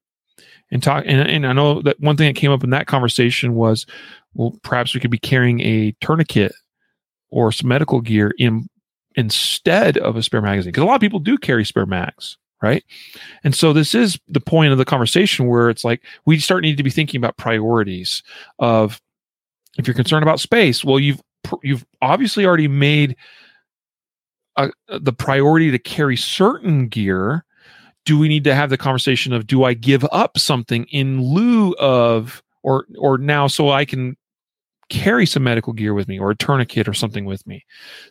[0.71, 3.55] And talk and, and I know that one thing that came up in that conversation
[3.55, 3.85] was
[4.33, 6.53] well perhaps we could be carrying a tourniquet
[7.31, 8.67] or some medical gear in
[9.15, 12.83] instead of a spare magazine because a lot of people do carry spare mags right?
[13.43, 16.77] And so this is the point of the conversation where it's like we start need
[16.77, 18.21] to be thinking about priorities
[18.59, 19.01] of
[19.79, 21.21] if you're concerned about space well you've
[21.63, 23.15] you've obviously already made
[24.57, 27.45] a, the priority to carry certain gear.
[28.05, 31.73] Do we need to have the conversation of do i give up something in lieu
[31.79, 34.17] of or or now so i can
[34.91, 37.65] carry some medical gear with me or a tourniquet or something with me.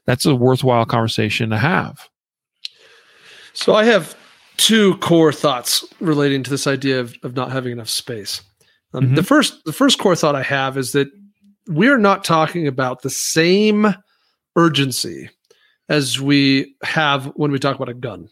[0.06, 2.08] That's a worthwhile conversation to have.
[3.52, 4.16] So I have
[4.56, 8.42] two core thoughts relating to this idea of, of not having enough space.
[8.94, 9.14] Um, mm-hmm.
[9.14, 11.08] The first, the first core thought I have is that
[11.68, 13.94] we're not talking about the same
[14.56, 15.30] urgency
[15.88, 18.28] as we have when we talk about a gun.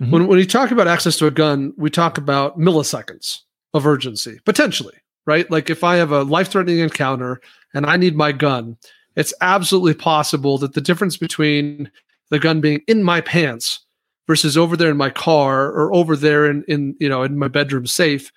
[0.00, 0.10] Mm-hmm.
[0.10, 3.38] When, when we talk about access to a gun, we talk about milliseconds
[3.72, 4.94] of urgency, potentially
[5.26, 5.50] right?
[5.50, 7.40] Like if I have a life threatening encounter
[7.72, 8.76] and I need my gun,
[9.16, 11.90] it's absolutely possible that the difference between
[12.30, 13.84] the gun being in my pants
[14.26, 17.48] versus over there in my car or over there in, in you know in my
[17.48, 18.32] bedroom safe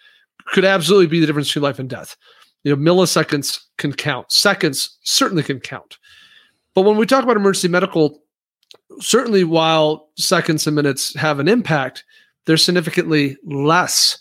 [0.48, 2.16] could absolutely be the difference between life and death.
[2.64, 4.32] You know, milliseconds can count.
[4.32, 5.98] Seconds certainly can count.
[6.74, 8.22] But when we talk about emergency medical,
[9.00, 12.04] certainly while seconds and minutes have an impact,
[12.46, 14.20] they're significantly less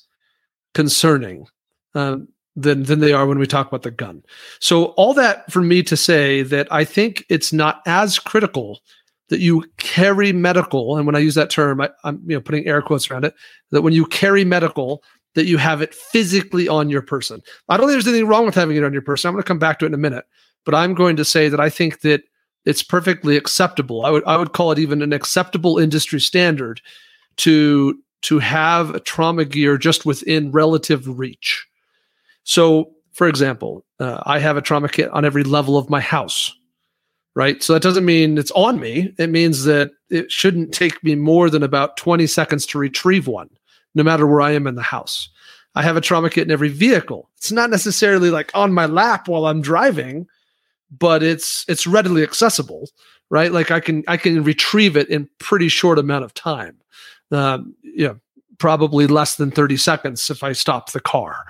[0.74, 1.46] concerning.
[1.94, 4.22] Um, than than they are when we talk about the gun.
[4.60, 8.80] So all that for me to say that I think it's not as critical
[9.28, 12.66] that you carry medical, and when I use that term, I, am you know putting
[12.66, 13.34] air quotes around it.
[13.70, 15.02] That when you carry medical,
[15.34, 17.42] that you have it physically on your person.
[17.68, 19.28] I don't think there's anything wrong with having it on your person.
[19.28, 20.24] I'm going to come back to it in a minute,
[20.64, 22.22] but I'm going to say that I think that
[22.64, 24.04] it's perfectly acceptable.
[24.06, 26.80] I would I would call it even an acceptable industry standard
[27.38, 31.66] to to have trauma gear just within relative reach.
[32.46, 36.54] So, for example, uh, I have a trauma kit on every level of my house,
[37.34, 37.60] right?
[37.62, 39.12] So that doesn't mean it's on me.
[39.18, 43.50] It means that it shouldn't take me more than about 20 seconds to retrieve one,
[43.96, 45.28] no matter where I am in the house.
[45.74, 47.28] I have a trauma kit in every vehicle.
[47.36, 50.26] It's not necessarily like on my lap while I'm driving,
[50.90, 52.88] but it's it's readily accessible,
[53.28, 53.50] right?
[53.50, 56.78] Like I can I can retrieve it in pretty short amount of time.
[57.32, 58.20] Um, know,
[58.58, 61.44] probably less than 30 seconds if I stop the car.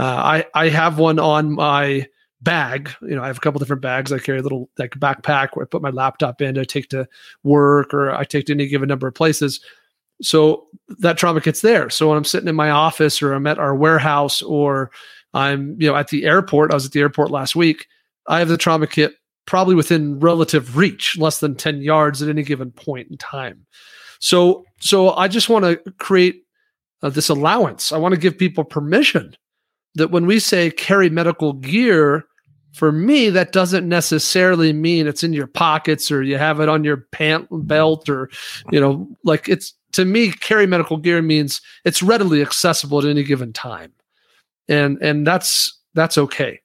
[0.00, 2.08] Uh, I I have one on my
[2.40, 2.90] bag.
[3.02, 4.12] You know, I have a couple different bags.
[4.12, 6.58] I carry a little like backpack where I put my laptop in.
[6.58, 7.06] I take to
[7.42, 9.60] work or I take to any given number of places.
[10.22, 10.68] So
[11.00, 11.90] that trauma kit's there.
[11.90, 14.90] So when I'm sitting in my office or I'm at our warehouse or
[15.34, 16.70] I'm you know at the airport.
[16.70, 17.86] I was at the airport last week.
[18.26, 22.42] I have the trauma kit probably within relative reach, less than 10 yards at any
[22.42, 23.66] given point in time.
[24.18, 26.44] So so I just want to create
[27.02, 27.92] uh, this allowance.
[27.92, 29.36] I want to give people permission
[29.94, 32.24] that when we say carry medical gear,
[32.72, 36.84] for me, that doesn't necessarily mean it's in your pockets or you have it on
[36.84, 38.30] your pant belt or,
[38.70, 43.24] you know, like it's to me, carry medical gear means it's readily accessible at any
[43.24, 43.92] given time.
[44.68, 46.60] And and that's that's okay.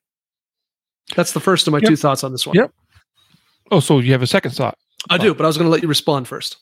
[1.15, 1.89] That's the first of my yep.
[1.89, 2.55] two thoughts on this one.
[2.55, 2.71] Yep.
[3.71, 4.77] Oh, so you have a second thought?
[5.09, 6.57] I do, but I was going to let you respond first.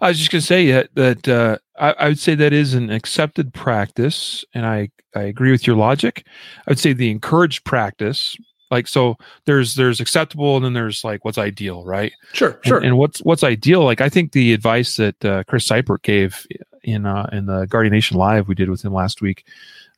[0.00, 2.74] I was just going to say that that uh, I, I, would say that is
[2.74, 6.26] an accepted practice, and I I agree with your logic.
[6.66, 8.36] I would say the encouraged practice,
[8.70, 12.12] like so, there's there's acceptable, and then there's like what's ideal, right?
[12.32, 12.78] Sure, sure.
[12.78, 13.84] And, and what's what's ideal?
[13.84, 16.46] Like I think the advice that uh, Chris Seipert gave
[16.82, 19.44] in uh, in the Guardian Nation live we did with him last week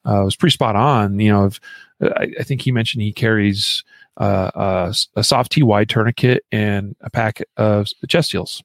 [0.04, 1.18] uh, was pretty spot on.
[1.18, 1.60] You know, if,
[2.00, 3.84] I, I think he mentioned he carries
[4.16, 8.62] uh, a, a soft T wide tourniquet and a pack of chest seals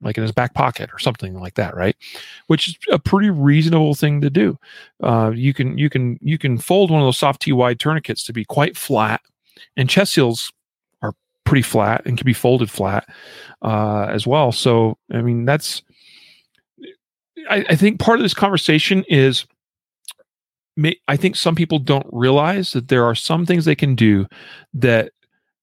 [0.00, 1.96] like in his back pocket or something like that, right?
[2.46, 4.58] Which is a pretty reasonable thing to do.
[5.02, 8.22] Uh, you can you can you can fold one of those soft T wide tourniquets
[8.24, 9.20] to be quite flat,
[9.76, 10.52] and chest seals
[11.02, 13.08] are pretty flat and can be folded flat
[13.62, 14.52] uh, as well.
[14.52, 15.82] So I mean that's
[17.50, 19.46] I, I think part of this conversation is
[21.08, 24.26] I think some people don't realize that there are some things they can do
[24.74, 25.10] that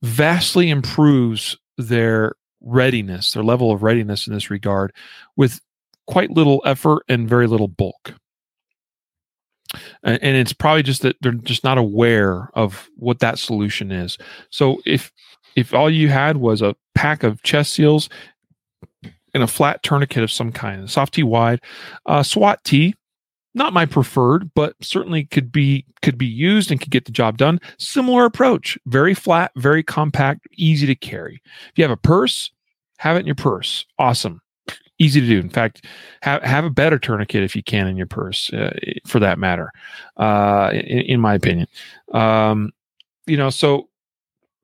[0.04, 2.34] vastly improves their
[2.66, 4.92] readiness, their level of readiness in this regard,
[5.38, 5.62] with
[6.08, 8.14] quite little effort and very little bulk.
[10.04, 14.18] And, and it's probably just that they're just not aware of what that solution is.
[14.50, 15.12] So if
[15.56, 18.10] if all you had was a pack of chest seals
[19.34, 21.62] and a flat tourniquet of some kind, a soft T wide,
[22.06, 22.94] uh, SWAT T,
[23.54, 27.38] not my preferred, but certainly could be could be used and could get the job
[27.38, 27.60] done.
[27.80, 31.42] Similar approach, very flat, very compact, easy to carry.
[31.70, 32.52] If you have a purse,
[32.98, 33.86] have it in your purse.
[34.00, 34.42] Awesome,
[35.00, 35.40] easy to do.
[35.40, 35.86] In fact,
[36.22, 38.74] have have a better tourniquet if you can in your purse, uh,
[39.06, 39.72] for that matter.
[40.18, 41.68] Uh, in, in, my opinion,
[42.14, 42.72] um,
[43.28, 43.90] you know, so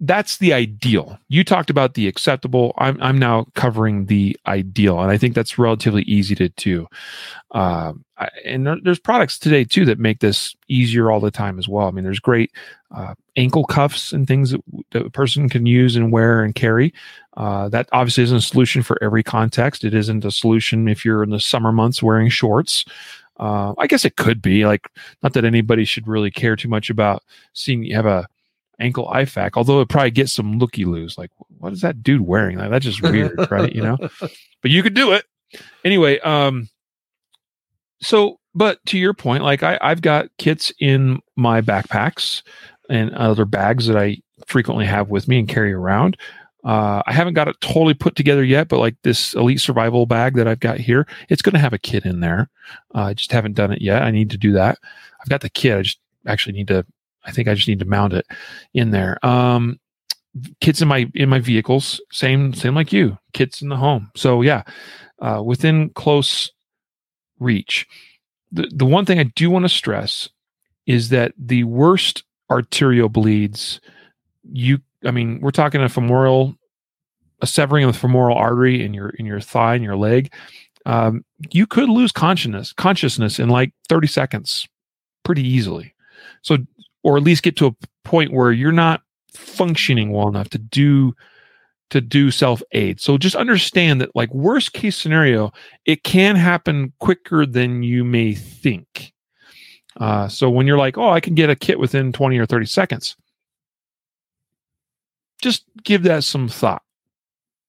[0.02, 1.20] that's the ideal.
[1.30, 2.74] You talked about the acceptable.
[2.80, 6.88] I'm I'm now covering the ideal, and I think that's relatively easy to do.
[8.22, 11.68] I, and there, there's products today too that make this easier all the time as
[11.68, 11.88] well.
[11.88, 12.52] I mean, there's great
[12.96, 16.94] uh, ankle cuffs and things that, that, a person can use and wear and carry.
[17.38, 19.84] Uh, that obviously isn't a solution for every context.
[19.84, 22.86] It isn't a solution if you're in the summer months wearing shorts.
[23.40, 24.88] Uh, I guess it could be like
[25.24, 27.24] not that anybody should really care too much about
[27.54, 28.28] seeing you have a
[28.82, 31.18] ankle IFAK, although it probably gets some looky loos.
[31.18, 32.58] Like, what is that dude wearing?
[32.58, 33.74] Like, that's just weird, right?
[33.74, 33.98] You know,
[34.62, 35.26] but you could do it
[35.84, 36.20] anyway.
[36.20, 36.70] Um,
[38.02, 42.42] so, but to your point, like I, I've got kits in my backpacks
[42.90, 44.18] and other bags that I
[44.48, 46.18] frequently have with me and carry around.
[46.64, 50.36] Uh, I haven't got it totally put together yet, but like this elite survival bag
[50.36, 52.50] that I've got here, it's going to have a kit in there.
[52.94, 54.04] Uh, I just haven't done it yet.
[54.04, 54.78] I need to do that.
[55.20, 55.78] I've got the kit.
[55.78, 56.86] I just actually need to
[57.24, 58.26] I think I just need to mount it
[58.74, 59.24] in there.
[59.26, 59.80] Um,
[60.60, 63.18] kits in my in my vehicles, same same like you.
[63.34, 64.12] Kits in the home.
[64.16, 64.64] So yeah,
[65.20, 66.52] uh, within close
[67.40, 67.88] reach.
[68.52, 70.30] The the one thing I do want to stress
[70.86, 73.80] is that the worst arterial bleeds,
[74.44, 76.56] you I mean, we're talking a femoral,
[77.42, 80.34] a severing of the femoral artery in your in your thigh and your leg.
[80.86, 84.68] Um, you could lose consciousness consciousness in like 30 seconds
[85.24, 85.94] pretty easily.
[86.42, 86.58] So
[87.04, 89.02] or at least get to a point where you're not
[89.34, 91.14] functioning well enough to do
[91.92, 93.00] to do self aid.
[93.00, 95.52] So just understand that like worst case scenario,
[95.86, 99.14] it can happen quicker than you may think.
[100.00, 102.66] Uh, so when you're like, oh, I can get a kit within 20 or 30
[102.66, 103.18] seconds,
[105.42, 106.82] just give that some thought.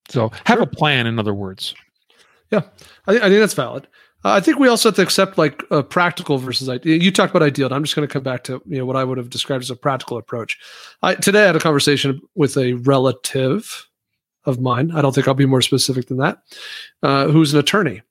[0.08, 0.62] So have sure.
[0.62, 1.74] a plan, in other words.
[2.50, 2.62] Yeah,
[3.06, 3.88] I, th- I think that's valid.
[4.24, 7.02] Uh, I think we also have to accept like a practical versus ideal.
[7.02, 7.66] You talked about ideal.
[7.66, 9.62] And I'm just going to come back to you know what I would have described
[9.62, 10.58] as a practical approach.
[11.02, 13.88] I, today I had a conversation with a relative
[14.44, 14.90] of mine.
[14.92, 16.38] I don't think I'll be more specific than that.
[17.02, 18.02] Uh, who's an attorney,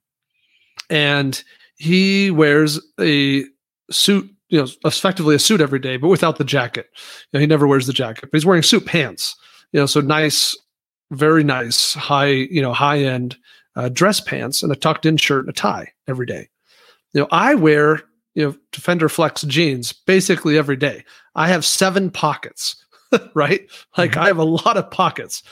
[0.90, 1.42] and
[1.76, 3.46] he wears a
[3.90, 4.30] suit.
[4.50, 6.88] You know, effectively a suit every day, but without the jacket.
[7.32, 9.38] You know, he never wears the jacket, but he's wearing suit pants.
[9.72, 10.58] You know, so nice,
[11.10, 12.28] very nice, high.
[12.28, 13.38] You know, high end
[13.76, 16.50] uh, dress pants and a tucked in shirt and a tie every day.
[17.14, 18.02] You know, I wear
[18.34, 21.04] you know Defender Flex jeans basically every day.
[21.36, 22.84] I have seven pockets,
[23.34, 23.68] right?
[23.98, 24.20] Like mm-hmm.
[24.20, 25.44] I have a lot of pockets.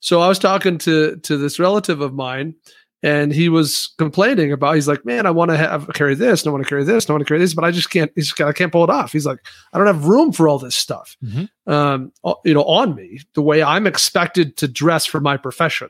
[0.00, 2.54] So I was talking to to this relative of mine,
[3.02, 4.74] and he was complaining about.
[4.74, 7.04] He's like, "Man, I want to have carry this, and I want to carry this,
[7.04, 8.12] and I want to carry this, but I just can't.
[8.14, 9.40] He's I can't pull it off." He's like,
[9.72, 11.72] "I don't have room for all this stuff, mm-hmm.
[11.72, 12.12] um,
[12.44, 15.88] you know, on me the way I'm expected to dress for my profession."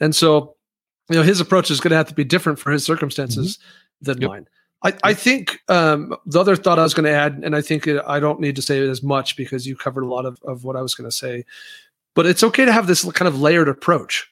[0.00, 0.56] And so
[1.10, 4.04] you know his approach is going to have to be different for his circumstances mm-hmm.
[4.04, 4.30] than yep.
[4.30, 4.46] mine.
[4.84, 7.86] I, I think um, the other thought I was going to add, and I think
[7.86, 10.38] it, I don't need to say it as much because you covered a lot of,
[10.42, 11.44] of what I was going to say,
[12.14, 14.30] but it's okay to have this kind of layered approach,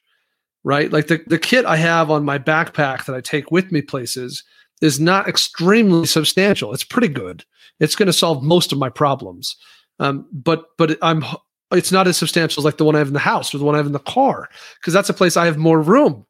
[0.63, 0.91] right?
[0.91, 4.43] Like the, the kit I have on my backpack that I take with me places
[4.79, 6.71] is not extremely substantial.
[6.71, 7.43] It's pretty good.
[7.79, 9.55] It's going to solve most of my problems.
[9.99, 11.23] Um, but but I'm
[11.71, 13.65] it's not as substantial as like the one I have in the house or the
[13.65, 14.49] one I have in the car
[14.79, 16.25] because that's a place I have more room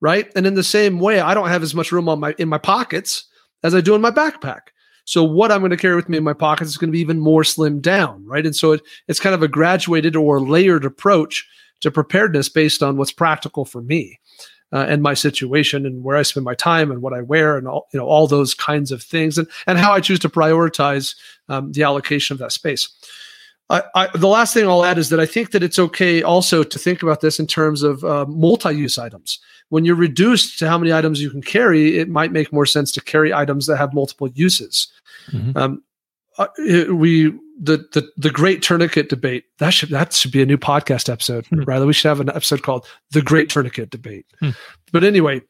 [0.00, 0.30] right?
[0.36, 2.58] And in the same way, I don't have as much room on my in my
[2.58, 3.24] pockets
[3.62, 4.60] as I do in my backpack.
[5.04, 7.00] So what I'm going to carry with me in my pockets is going to be
[7.00, 8.44] even more slimmed down, right?
[8.44, 11.48] And so it, it's kind of a graduated or layered approach
[11.80, 14.20] to preparedness based on what's practical for me
[14.72, 17.66] uh, and my situation and where I spend my time and what I wear and
[17.66, 21.14] all you know all those kinds of things and and how I choose to prioritize
[21.48, 22.88] um, the allocation of that space.
[23.70, 26.62] I, I, the last thing I'll add is that I think that it's okay also
[26.62, 29.38] to think about this in terms of uh, multi-use items.
[29.68, 32.90] When you're reduced to how many items you can carry, it might make more sense
[32.92, 34.90] to carry items that have multiple uses.
[35.30, 35.58] Mm-hmm.
[35.58, 35.82] Um,
[36.38, 36.46] uh,
[36.90, 41.12] we the, the the great tourniquet debate that should that should be a new podcast
[41.12, 41.44] episode.
[41.46, 41.64] Mm-hmm.
[41.64, 44.24] Rather, we should have an episode called the Great Tourniquet Debate.
[44.40, 44.56] Mm-hmm.
[44.92, 45.42] But anyway,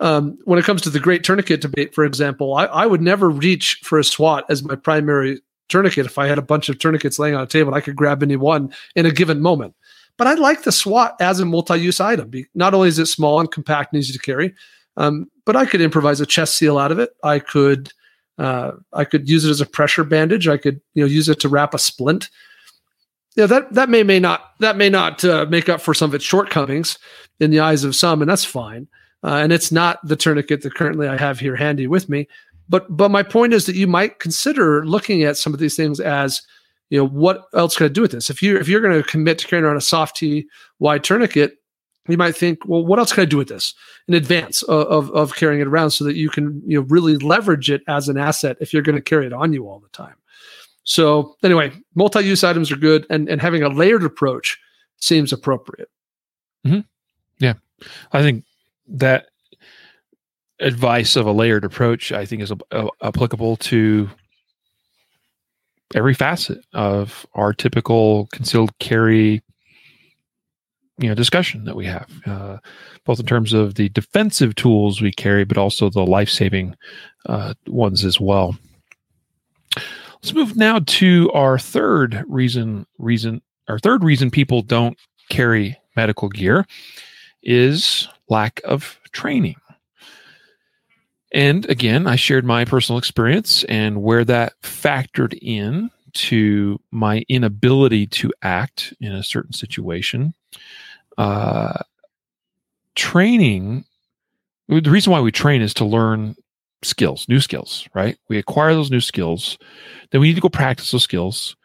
[0.00, 3.28] um, when it comes to the great tourniquet debate, for example, I, I would never
[3.28, 6.06] reach for a SWAT as my primary tourniquet.
[6.06, 8.36] If I had a bunch of tourniquets laying on a table, I could grab any
[8.36, 9.74] one in a given moment.
[10.16, 12.30] But I like the SWAT as a multi-use item.
[12.54, 14.54] Not only is it small and compact and easy to carry,
[14.96, 17.10] um, but I could improvise a chest seal out of it.
[17.22, 17.92] I could
[18.38, 20.48] uh, I could use it as a pressure bandage.
[20.48, 22.30] I could you know use it to wrap a splint.
[23.34, 26.14] Yeah, that that may may not that may not uh, make up for some of
[26.14, 26.98] its shortcomings
[27.40, 28.88] in the eyes of some, and that's fine.
[29.22, 32.28] Uh, and it's not the tourniquet that currently I have here handy with me.
[32.68, 36.00] But but my point is that you might consider looking at some of these things
[36.00, 36.42] as
[36.90, 38.30] you know what else can I do with this?
[38.30, 40.46] If you if you're going to commit to carrying around a soft T
[40.78, 41.58] wide tourniquet,
[42.08, 43.74] you might think, well, what else can I do with this
[44.08, 47.16] in advance of, of, of carrying it around so that you can you know really
[47.18, 49.88] leverage it as an asset if you're going to carry it on you all the
[49.88, 50.14] time.
[50.84, 54.58] So anyway, multi-use items are good, and and having a layered approach
[54.98, 55.90] seems appropriate.
[56.64, 56.80] Mm-hmm.
[57.38, 57.54] Yeah,
[58.12, 58.44] I think
[58.88, 59.26] that
[60.60, 64.08] advice of a layered approach, I think, is a, applicable to
[65.94, 69.42] every facet of our typical concealed carry
[70.98, 72.56] you know discussion that we have uh,
[73.04, 76.74] both in terms of the defensive tools we carry but also the life-saving
[77.26, 78.56] uh, ones as well.
[80.14, 84.98] Let's move now to our third reason reason our third reason people don't
[85.28, 86.66] carry medical gear
[87.42, 89.56] is lack of training
[91.32, 98.06] and again, I shared my personal experience and where that factored in to my inability
[98.06, 100.34] to act in a certain situation.
[101.18, 101.82] Uh,
[102.94, 103.84] training,
[104.68, 106.36] the reason why we train is to learn
[106.82, 108.16] skills, new skills, right?
[108.28, 109.58] We acquire those new skills,
[110.10, 111.56] then we need to go practice those skills.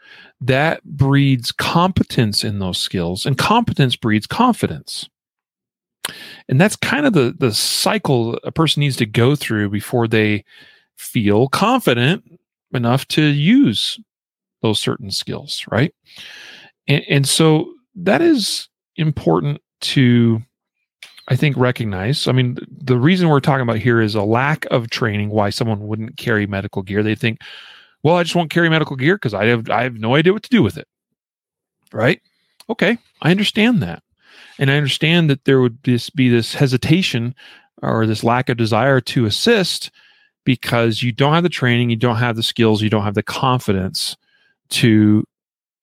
[0.41, 5.07] That breeds competence in those skills, and competence breeds confidence
[6.49, 10.43] and that's kind of the the cycle a person needs to go through before they
[10.97, 12.39] feel confident
[12.73, 13.99] enough to use
[14.61, 15.93] those certain skills right?
[16.87, 20.41] And, and so that is important to
[21.27, 22.27] i think recognize.
[22.27, 25.87] I mean the reason we're talking about here is a lack of training why someone
[25.87, 27.03] wouldn't carry medical gear.
[27.03, 27.39] They think
[28.03, 30.43] well i just won't carry medical gear because i have i have no idea what
[30.43, 30.87] to do with it.
[31.93, 32.21] Right?
[32.69, 34.03] Okay i understand that
[34.61, 37.33] and I understand that there would be this hesitation
[37.81, 39.89] or this lack of desire to assist
[40.45, 43.23] because you don't have the training, you don't have the skills, you don't have the
[43.23, 44.15] confidence
[44.69, 45.25] to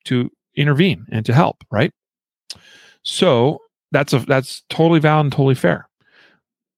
[0.05, 1.93] to intervene and to help, right?
[3.03, 3.59] So
[3.91, 5.89] that's a that's totally valid and totally fair.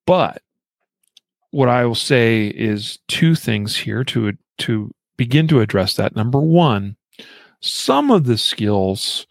[0.06, 0.42] But
[1.50, 6.16] what I will say is two things here to to begin to address that.
[6.16, 6.96] Number one,
[7.60, 9.26] some of the skills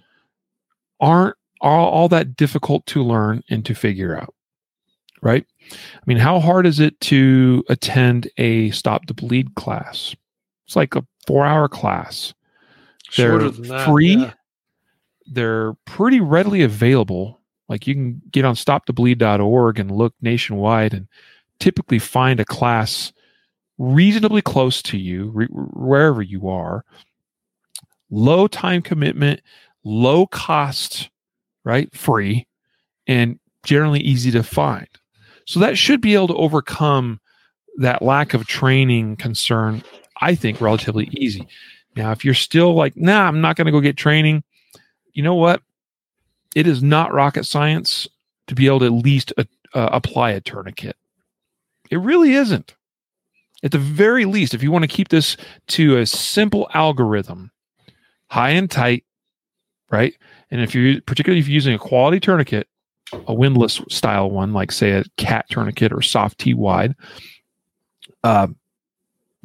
[1.00, 4.34] aren't all, all that difficult to learn and to figure out
[5.22, 5.46] right?
[5.72, 10.16] I mean how hard is it to attend a stop the bleed class?
[10.66, 12.34] It's like a four hour class.
[13.18, 14.16] They're that, free.
[14.16, 14.34] yeah.
[15.26, 17.40] they're pretty readily available.
[17.68, 21.08] Like you can get on stopthebleed.org and look nationwide and
[21.60, 23.12] typically find a class
[23.78, 26.86] reasonably close to you re- wherever you are.
[28.10, 29.42] Low time commitment
[29.84, 31.10] low cost
[31.70, 31.94] right?
[31.96, 32.48] Free
[33.08, 34.88] and generally easy to find.
[35.46, 37.20] So that should be able to overcome
[37.78, 39.84] that lack of training concern,
[40.22, 41.48] I think, relatively easy.
[41.96, 44.44] Now, if you're still like, nah, I'm not going to go get training,
[45.14, 45.62] you know what?
[46.56, 48.08] It is not rocket science
[48.48, 49.44] to be able to at least uh,
[49.74, 50.96] uh, apply a tourniquet.
[51.90, 52.76] It really isn't.
[53.64, 55.36] At the very least, if you want to keep this
[55.70, 57.52] to a simple algorithm,
[58.30, 59.04] high and tight,
[59.92, 60.14] right?
[60.52, 62.68] And if you're particularly if you're using a quality tourniquet,
[63.28, 66.96] a windlass style one, like say a cat tourniquet or soft T wide,
[68.24, 68.48] uh,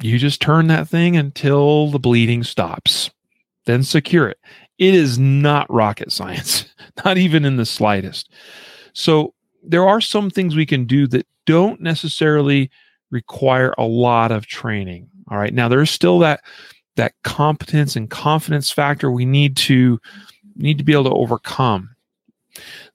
[0.01, 3.09] you just turn that thing until the bleeding stops,
[3.65, 4.39] then secure it.
[4.77, 6.65] It is not rocket science,
[7.05, 8.31] not even in the slightest.
[8.93, 9.33] So
[9.63, 12.69] there are some things we can do that don't necessarily
[13.11, 15.07] require a lot of training.
[15.29, 15.53] All right.
[15.53, 16.41] Now there's still that
[16.95, 19.99] that competence and confidence factor we need to
[20.55, 21.95] need to be able to overcome.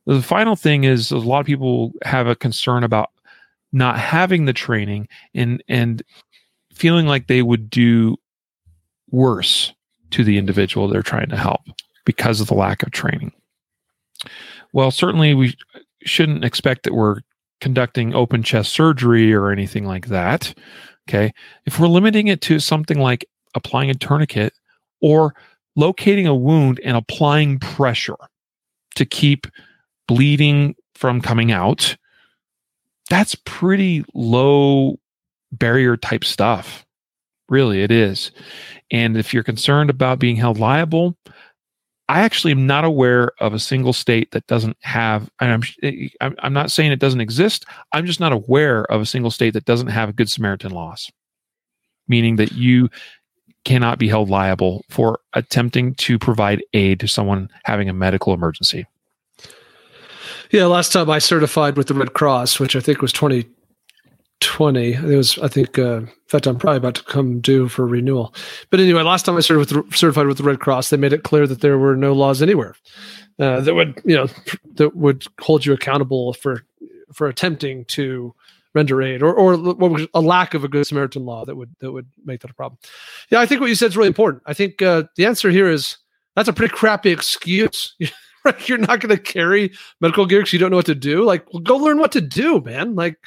[0.07, 3.11] The final thing is a lot of people have a concern about
[3.73, 6.03] not having the training and and
[6.73, 8.17] feeling like they would do
[9.11, 9.73] worse
[10.11, 11.61] to the individual they're trying to help
[12.05, 13.33] because of the lack of training.
[14.73, 15.57] Well, certainly we
[16.03, 17.21] shouldn't expect that we're
[17.61, 20.55] conducting open chest surgery or anything like that.
[21.09, 21.33] Okay.
[21.67, 24.53] If we're limiting it to something like applying a tourniquet
[25.01, 25.35] or
[25.81, 28.17] locating a wound and applying pressure
[28.95, 29.47] to keep
[30.07, 31.97] bleeding from coming out,
[33.09, 34.99] that's pretty low
[35.51, 36.85] barrier type stuff.
[37.49, 38.31] Really, it is.
[38.93, 41.17] And if you're concerned about being held liable,
[42.09, 45.63] I actually am not aware of a single state that doesn't have, I'm,
[46.21, 47.65] I'm not saying it doesn't exist.
[47.93, 51.11] I'm just not aware of a single state that doesn't have a Good Samaritan laws,
[52.07, 52.91] meaning that you
[53.65, 58.87] cannot be held liable for attempting to provide aid to someone having a medical emergency.
[60.51, 63.47] Yeah, last time I certified with the Red Cross, which I think was 20,
[64.41, 64.93] 20.
[64.93, 68.35] It was, I think, uh, in fact, I'm probably about to come due for renewal.
[68.71, 71.13] But anyway, last time I started with the, certified with the Red Cross, they made
[71.13, 72.75] it clear that there were no laws anywhere
[73.39, 74.27] uh, that would, you know,
[74.75, 76.65] that would hold you accountable for
[77.13, 78.35] for attempting to
[78.75, 81.75] render aid, or or what was a lack of a good Samaritan law that would
[81.81, 82.79] that would make that a problem.
[83.31, 84.43] Yeah, I think what you said is really important.
[84.47, 85.97] I think uh, the answer here is
[86.37, 87.97] that's a pretty crappy excuse.
[88.67, 91.25] You're not going to carry medical gear because you don't know what to do.
[91.25, 92.95] Like, well, go learn what to do, man.
[92.95, 93.19] Like,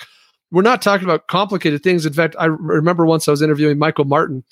[0.52, 2.06] we're not talking about complicated things.
[2.06, 4.44] In fact, I remember once I was interviewing Michael Martin,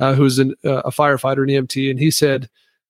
[0.00, 2.48] uh, who's an, uh, a firefighter and EMT, and he said,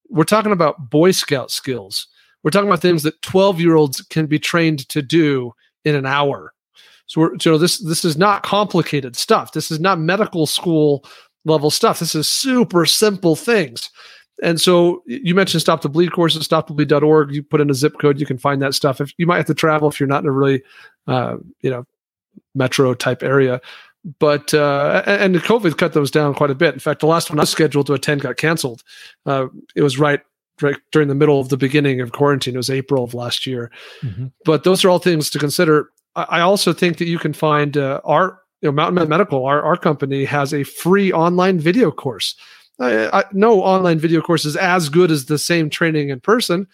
[0.09, 2.07] "We're talking about Boy Scout skills.
[2.43, 5.53] We're talking about things that 12 year olds can be trained to do
[5.85, 6.55] in an hour.
[7.09, 9.53] So, we're, so this this is not complicated stuff.
[9.53, 11.05] This is not medical school
[11.45, 11.99] level stuff.
[11.99, 13.91] This is super simple things."
[14.43, 17.35] And so you mentioned Stop the Bleed courses, stopthebleed.org.
[17.35, 19.01] You put in a zip code, you can find that stuff.
[19.01, 20.63] If you might have to travel if you're not in a really,
[21.09, 21.85] uh, you know,
[22.55, 23.61] metro type area.
[24.21, 26.73] But uh, and COVID cut those down quite a bit.
[26.73, 28.83] In fact, the last one I was scheduled to attend got canceled.
[29.27, 30.21] Uh, it was right
[30.63, 32.55] right during the middle of the beginning of quarantine.
[32.55, 33.71] It was April of last year.
[34.03, 34.27] Mm-hmm.
[34.45, 35.91] But those are all things to consider.
[36.17, 39.63] I, also think that you can find uh, our you know, Mountain Man Medical, our,
[39.63, 42.35] our company has a free online video course.
[42.81, 46.67] I, I, no online video course is as good as the same training in person,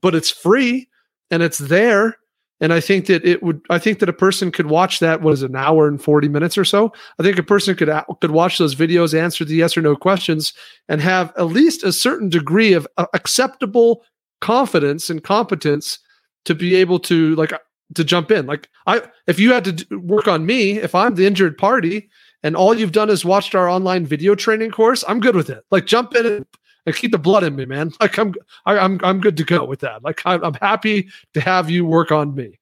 [0.00, 0.88] but it's free
[1.30, 2.16] and it's there
[2.60, 3.62] and I think that it would.
[3.70, 5.22] I think that a person could watch that.
[5.22, 6.92] Was an hour and forty minutes or so.
[7.18, 10.52] I think a person could could watch those videos, answer the yes or no questions,
[10.88, 14.04] and have at least a certain degree of uh, acceptable
[14.42, 15.98] confidence and competence
[16.44, 17.52] to be able to like
[17.94, 18.46] to jump in.
[18.46, 22.08] Like I, if you had to work on me, if I'm the injured party,
[22.42, 25.64] and all you've done is watched our online video training course, I'm good with it.
[25.70, 26.46] Like jump in and,
[26.86, 27.92] and keep the blood in me, man.
[28.00, 28.34] Like I'm,
[28.66, 30.02] I, am I'm good to go with that.
[30.02, 32.58] Like I'm, I'm happy to have you work on me.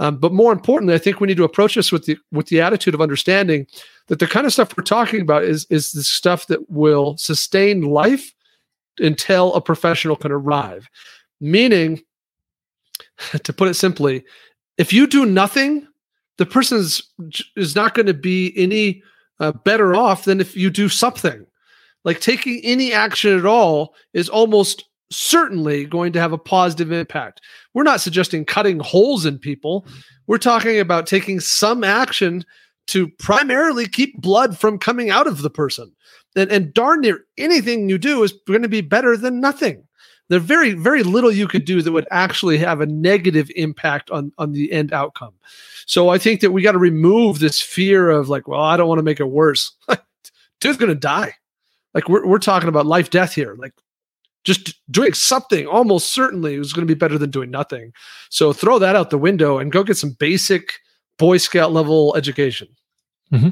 [0.00, 2.60] Um, but more importantly, I think we need to approach this with the with the
[2.62, 3.66] attitude of understanding
[4.06, 7.82] that the kind of stuff we're talking about is is the stuff that will sustain
[7.82, 8.34] life
[8.98, 10.88] until a professional can arrive.
[11.38, 12.00] Meaning,
[13.44, 14.24] to put it simply,
[14.80, 15.86] if you do nothing,
[16.38, 17.02] the person is,
[17.76, 19.02] not going to be any
[19.38, 21.44] uh, better off than if you do something.
[22.02, 27.42] Like taking any action at all is almost certainly going to have a positive impact.
[27.74, 29.86] We're not suggesting cutting holes in people.
[30.26, 32.42] We're talking about taking some action
[32.86, 35.94] to primarily keep blood from coming out of the person.
[36.34, 39.84] And, and darn near anything you do is going to be better than nothing.
[40.30, 44.32] There's very, very little you could do that would actually have a negative impact on,
[44.38, 45.34] on the end outcome.
[45.86, 48.88] So I think that we got to remove this fear of like, well, I don't
[48.88, 49.72] want to make it worse.
[50.60, 51.34] Dude's to die.
[51.94, 53.56] Like we're, we're talking about life, death here.
[53.58, 53.72] Like
[54.44, 57.92] just doing something almost certainly is going to be better than doing nothing.
[58.28, 60.74] So throw that out the window and go get some basic
[61.18, 62.68] Boy Scout level education.
[63.32, 63.48] Mm-hmm.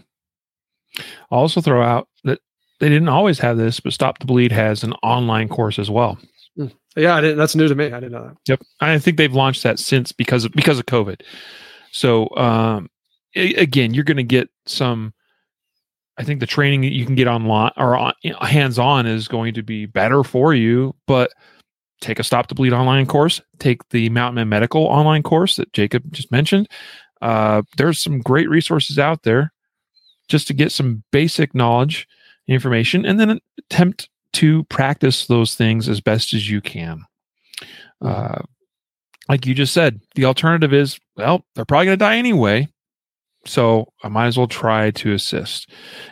[1.33, 2.39] I'll also throw out that
[2.79, 6.18] they didn't always have this, but Stop the Bleed has an online course as well.
[6.59, 6.74] Mm.
[6.96, 7.86] Yeah, that's new to me.
[7.86, 8.36] I didn't know that.
[8.46, 11.22] Yep, I think they've launched that since because of because of COVID.
[11.92, 12.90] So um,
[13.34, 15.12] again, you're going to get some
[16.18, 19.54] I think the training that you can get online or on, hands on is going
[19.54, 20.94] to be better for you.
[21.06, 21.32] But
[22.00, 25.72] take a Stop to Bleed online course, take the Mountain Man Medical online course that
[25.72, 26.68] Jacob just mentioned.
[27.22, 29.52] Uh, there's some great resources out there
[30.28, 32.06] just to get some basic knowledge,
[32.48, 37.05] information, and then attempt to practice those things as best as you can.
[38.03, 38.07] Mm-hmm.
[38.07, 38.43] Uh,
[39.29, 42.68] like you just said, the alternative is well, they're probably going to die anyway.
[43.45, 45.70] So I might as well try to assist.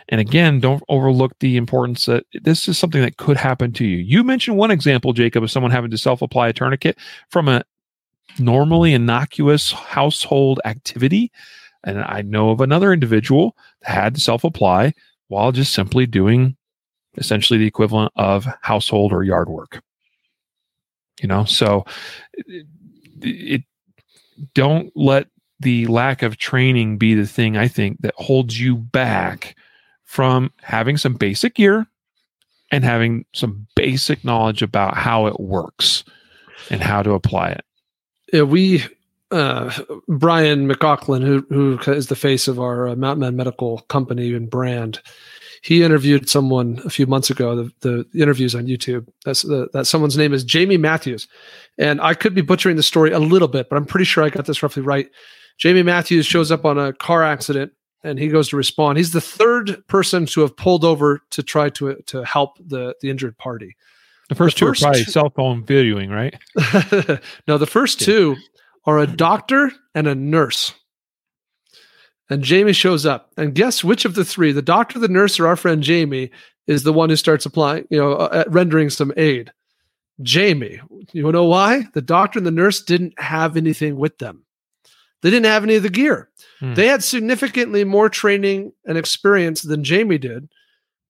[0.09, 3.97] And again, don't overlook the importance that this is something that could happen to you.
[3.97, 6.97] You mentioned one example, Jacob, of someone having to self apply a tourniquet
[7.29, 7.63] from a
[8.39, 11.31] normally innocuous household activity.
[11.83, 14.93] And I know of another individual that had to self apply
[15.27, 16.56] while just simply doing
[17.17, 19.81] essentially the equivalent of household or yard work.
[21.21, 21.85] You know, so
[22.33, 22.65] it,
[23.21, 23.63] it
[24.53, 25.27] don't let
[25.59, 29.55] the lack of training be the thing I think that holds you back
[30.05, 31.87] from having some basic gear
[32.71, 36.03] and having some basic knowledge about how it works
[36.69, 37.65] and how to apply it.
[38.31, 38.83] Yeah, we
[39.31, 39.73] uh,
[40.07, 44.49] Brian McLaughlin, who who is the face of our uh, Mountain Man Medical company and
[44.49, 45.01] brand,
[45.61, 47.55] he interviewed someone a few months ago.
[47.55, 49.07] The, the interviews on YouTube.
[49.25, 51.27] That's the, that someone's name is Jamie Matthews,
[51.77, 54.29] and I could be butchering the story a little bit, but I'm pretty sure I
[54.29, 55.09] got this roughly right.
[55.57, 57.71] Jamie Matthews shows up on a car accident
[58.03, 58.97] and he goes to respond.
[58.97, 63.09] He's the third person to have pulled over to try to to help the the
[63.09, 63.75] injured party.
[64.29, 67.21] The first the two are probably two, cell phone videoing, right?
[67.47, 68.35] no, the first two
[68.85, 70.73] are a doctor and a nurse.
[72.29, 73.31] And Jamie shows up.
[73.37, 76.31] And guess which of the three, the doctor, the nurse, or our friend Jamie,
[76.65, 79.53] is the one who starts applying, you know, uh, rendering some aid?
[80.21, 80.79] Jamie.
[81.13, 81.85] You know why?
[81.93, 84.43] The doctor and the nurse didn't have anything with them.
[85.21, 86.29] They didn't have any of the gear.
[86.59, 86.73] Hmm.
[86.73, 90.49] They had significantly more training and experience than Jamie did,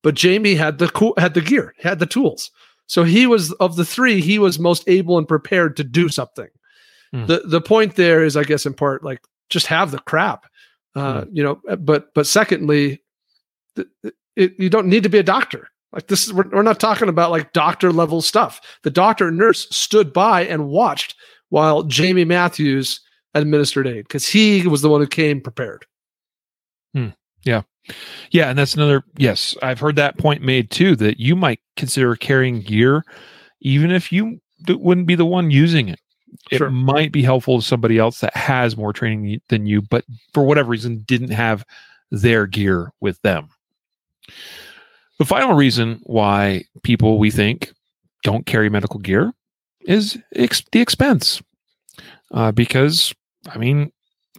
[0.01, 2.51] but Jamie had the had the gear, had the tools.
[2.86, 6.47] So he was of the three, he was most able and prepared to do something.
[7.11, 7.26] Hmm.
[7.26, 10.45] The the point there is, I guess, in part, like just have the crap,
[10.97, 11.35] uh, hmm.
[11.35, 11.59] you know.
[11.77, 13.01] But but secondly,
[13.75, 13.87] it,
[14.35, 15.69] it, you don't need to be a doctor.
[15.91, 18.61] Like this is we're, we're not talking about like doctor level stuff.
[18.83, 21.15] The doctor and nurse stood by and watched
[21.49, 22.99] while Jamie Matthews
[23.33, 25.85] administered aid because he was the one who came prepared.
[26.93, 27.09] Hmm.
[27.43, 27.61] Yeah.
[28.31, 28.49] Yeah.
[28.49, 32.61] And that's another, yes, I've heard that point made too that you might consider carrying
[32.61, 33.05] gear
[33.61, 35.99] even if you wouldn't be the one using it.
[36.51, 36.69] It sure.
[36.69, 40.69] might be helpful to somebody else that has more training than you, but for whatever
[40.69, 41.65] reason didn't have
[42.11, 43.49] their gear with them.
[45.19, 47.73] The final reason why people we think
[48.23, 49.34] don't carry medical gear
[49.82, 51.41] is ex- the expense.
[52.32, 53.13] Uh, because
[53.49, 53.91] I mean,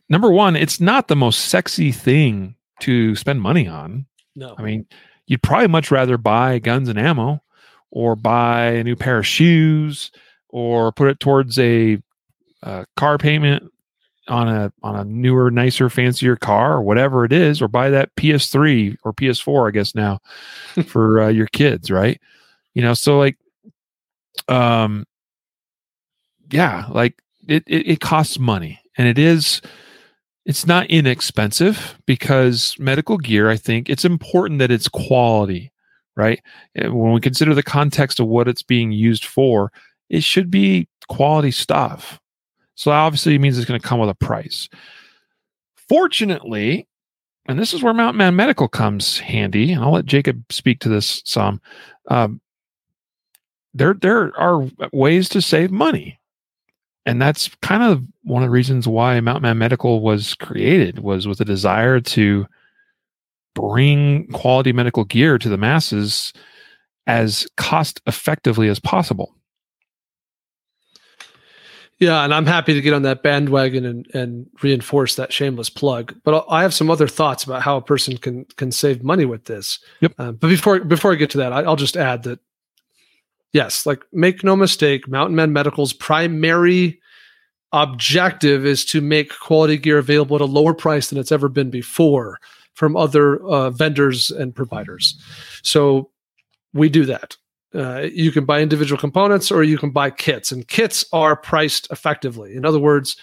[0.08, 4.06] number one, it's not the most sexy thing to spend money on.
[4.36, 4.54] No.
[4.56, 4.86] I mean,
[5.26, 7.42] you'd probably much rather buy guns and ammo
[7.90, 10.10] or buy a new pair of shoes
[10.48, 11.98] or put it towards a,
[12.62, 13.70] a car payment
[14.28, 18.14] on a on a newer, nicer, fancier car or whatever it is, or buy that
[18.16, 20.18] PS3 or PS4, I guess now,
[20.86, 22.20] for uh, your kids, right?
[22.74, 23.38] You know, so like,
[24.48, 25.04] um,
[26.50, 29.62] yeah, like it, it, it costs money, and it is
[30.48, 35.70] it's not inexpensive because medical gear i think it's important that it's quality
[36.16, 36.42] right
[36.74, 39.70] when we consider the context of what it's being used for
[40.08, 42.20] it should be quality stuff.
[42.74, 44.68] So obviously it means it's going to come with a price.
[45.88, 46.86] Fortunately
[47.46, 50.90] and this is where Mountain Man Medical comes handy and i'll let jacob speak to
[50.90, 51.62] this some
[52.08, 52.42] um,
[53.74, 56.18] there there are ways to save money.
[57.06, 61.26] And that's kind of one of the reasons why Mountain Man Medical was created was
[61.26, 62.46] with a desire to
[63.54, 66.32] bring quality medical gear to the masses
[67.06, 69.34] as cost effectively as possible.
[72.00, 76.14] Yeah, and I'm happy to get on that bandwagon and, and reinforce that shameless plug.
[76.22, 79.46] But I have some other thoughts about how a person can can save money with
[79.46, 79.80] this.
[80.00, 80.12] Yep.
[80.18, 82.38] Uh, but before before I get to that, I, I'll just add that
[83.52, 87.00] yes, like make no mistake, Mountain Man Medical's primary
[87.72, 91.70] objective is to make quality gear available at a lower price than it's ever been
[91.70, 92.38] before
[92.74, 95.20] from other uh, vendors and providers.
[95.62, 96.10] So
[96.72, 97.36] we do that.
[97.74, 101.86] Uh, you can buy individual components or you can buy kits, and kits are priced
[101.90, 102.56] effectively.
[102.56, 103.16] In other words,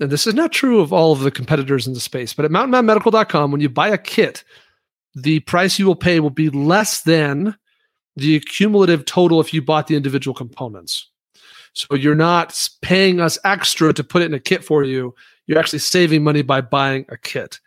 [0.00, 2.50] and this is not true of all of the competitors in the space, but at
[2.52, 4.44] mountainmanmedical.com, when you buy a kit,
[5.14, 7.56] the price you will pay will be less than
[8.16, 11.08] the cumulative total if you bought the individual components.
[11.72, 15.14] So you're not paying us extra to put it in a kit for you.
[15.46, 17.60] You're actually saving money by buying a kit.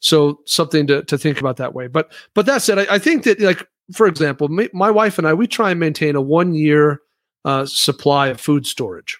[0.00, 1.86] So something to, to think about that way.
[1.88, 5.26] But but that said, I, I think that like for example, my, my, wife and
[5.26, 7.00] I we try and maintain a one year
[7.44, 9.18] uh, supply of food storage.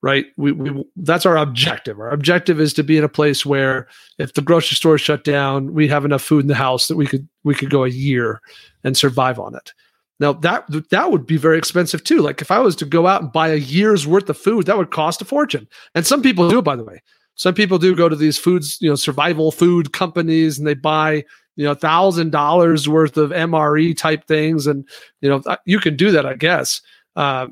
[0.00, 1.98] Right, we, we that's our objective.
[1.98, 3.88] Our objective is to be in a place where
[4.18, 6.96] if the grocery store is shut down, we have enough food in the house that
[6.96, 8.40] we could we could go a year
[8.84, 9.72] and survive on it.
[10.20, 12.22] Now that that would be very expensive too.
[12.22, 14.78] Like if I was to go out and buy a year's worth of food, that
[14.78, 15.66] would cost a fortune.
[15.96, 17.02] And some people do, it, by the way.
[17.34, 21.24] Some people do go to these foods, you know, survival food companies, and they buy
[21.58, 24.88] you know thousand dollars worth of MRE type things, and
[25.20, 26.80] you know you can do that, I guess.
[27.16, 27.48] Uh,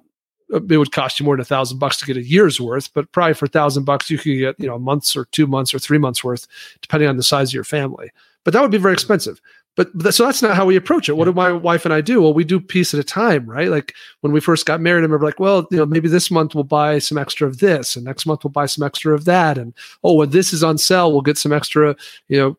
[0.49, 3.11] it would cost you more than a thousand bucks to get a year's worth, but
[3.11, 5.81] probably for a thousand bucks you could get you know months or two months or
[5.81, 6.47] three months worth,
[6.81, 8.11] depending on the size of your family.
[8.45, 9.41] But that would be very expensive.
[9.75, 11.19] But, so that's not how we approach it.
[11.19, 12.23] What do my wife and I do?
[12.23, 13.69] Well, we do piece at a time, right?
[13.69, 13.93] Like
[14.23, 16.65] when we first got married, I remember like, well, you know, maybe this month we'll
[16.65, 19.75] buy some extra of this, and next month we'll buy some extra of that, and
[20.05, 21.95] oh, when this is on sale, we'll get some extra,
[22.29, 22.57] you know,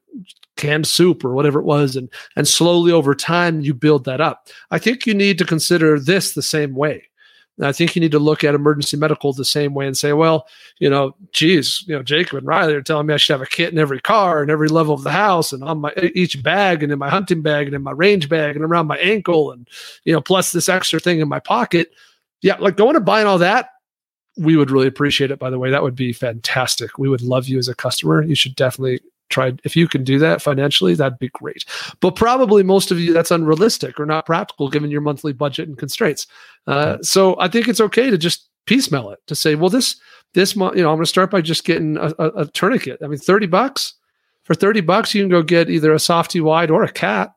[0.57, 4.49] canned soup or whatever it was, and and slowly over time you build that up.
[4.71, 7.07] I think you need to consider this the same way
[7.65, 10.47] I think you need to look at emergency medical the same way and say, well,
[10.79, 13.47] you know, geez, you know, Jacob and Riley are telling me I should have a
[13.47, 16.83] kit in every car and every level of the house and on my each bag
[16.83, 19.67] and in my hunting bag and in my range bag and around my ankle and
[20.03, 21.91] you know, plus this extra thing in my pocket.
[22.43, 23.69] Yeah, like going and buying all that,
[24.37, 25.39] we would really appreciate it.
[25.39, 26.99] By the way, that would be fantastic.
[26.99, 28.21] We would love you as a customer.
[28.21, 28.99] You should definitely
[29.29, 31.65] tried if you can do that financially that'd be great.
[31.99, 35.77] But probably most of you that's unrealistic or not practical given your monthly budget and
[35.77, 36.27] constraints.
[36.65, 39.95] Uh, so i think it's okay to just piecemeal it to say well this
[40.33, 42.99] this month you know i'm going to start by just getting a, a, a, tourniquet.
[43.03, 43.93] I mean 30 bucks?
[44.43, 47.31] For 30 bucks you can go get either a softy wide or a cat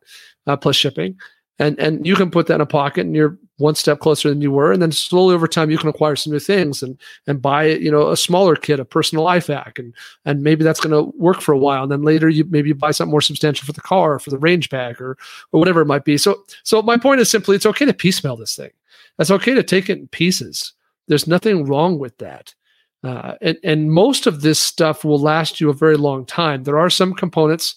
[0.46, 1.16] uh, plus shipping
[1.60, 4.40] and and you can put that in a pocket and you're one step closer than
[4.40, 4.72] you were.
[4.72, 7.90] And then slowly over time you can acquire some new things and and buy you
[7.90, 9.94] know a smaller kit a personal IFAK and
[10.24, 11.82] and maybe that's going to work for a while.
[11.82, 14.38] And then later you maybe buy something more substantial for the car or for the
[14.38, 15.18] range bag or
[15.52, 16.16] or whatever it might be.
[16.16, 18.70] So so my point is simply it's okay to piecemeal this thing.
[19.18, 20.72] It's okay to take it in pieces.
[21.08, 22.54] There's nothing wrong with that.
[23.04, 26.64] Uh, and and most of this stuff will last you a very long time.
[26.64, 27.74] There are some components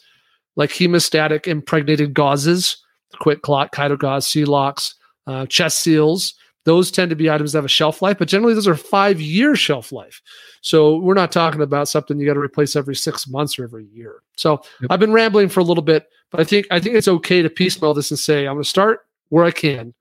[0.55, 2.77] like hemostatic impregnated gauzes
[3.22, 4.93] QuikClot, Chito-Gauze, Celox,
[5.28, 6.36] uh, chest seals.
[6.66, 9.20] Those tend to be items that have a shelf life, but generally those are five
[9.20, 10.22] year shelf life.
[10.61, 13.86] So we're not talking about something you got to replace every six months or every
[13.88, 14.22] year.
[14.38, 14.89] So yep.
[14.89, 17.49] I've been rambling for a little bit, but I think I think it's okay to
[17.49, 19.93] piecemeal this and say I'm going to start where I can,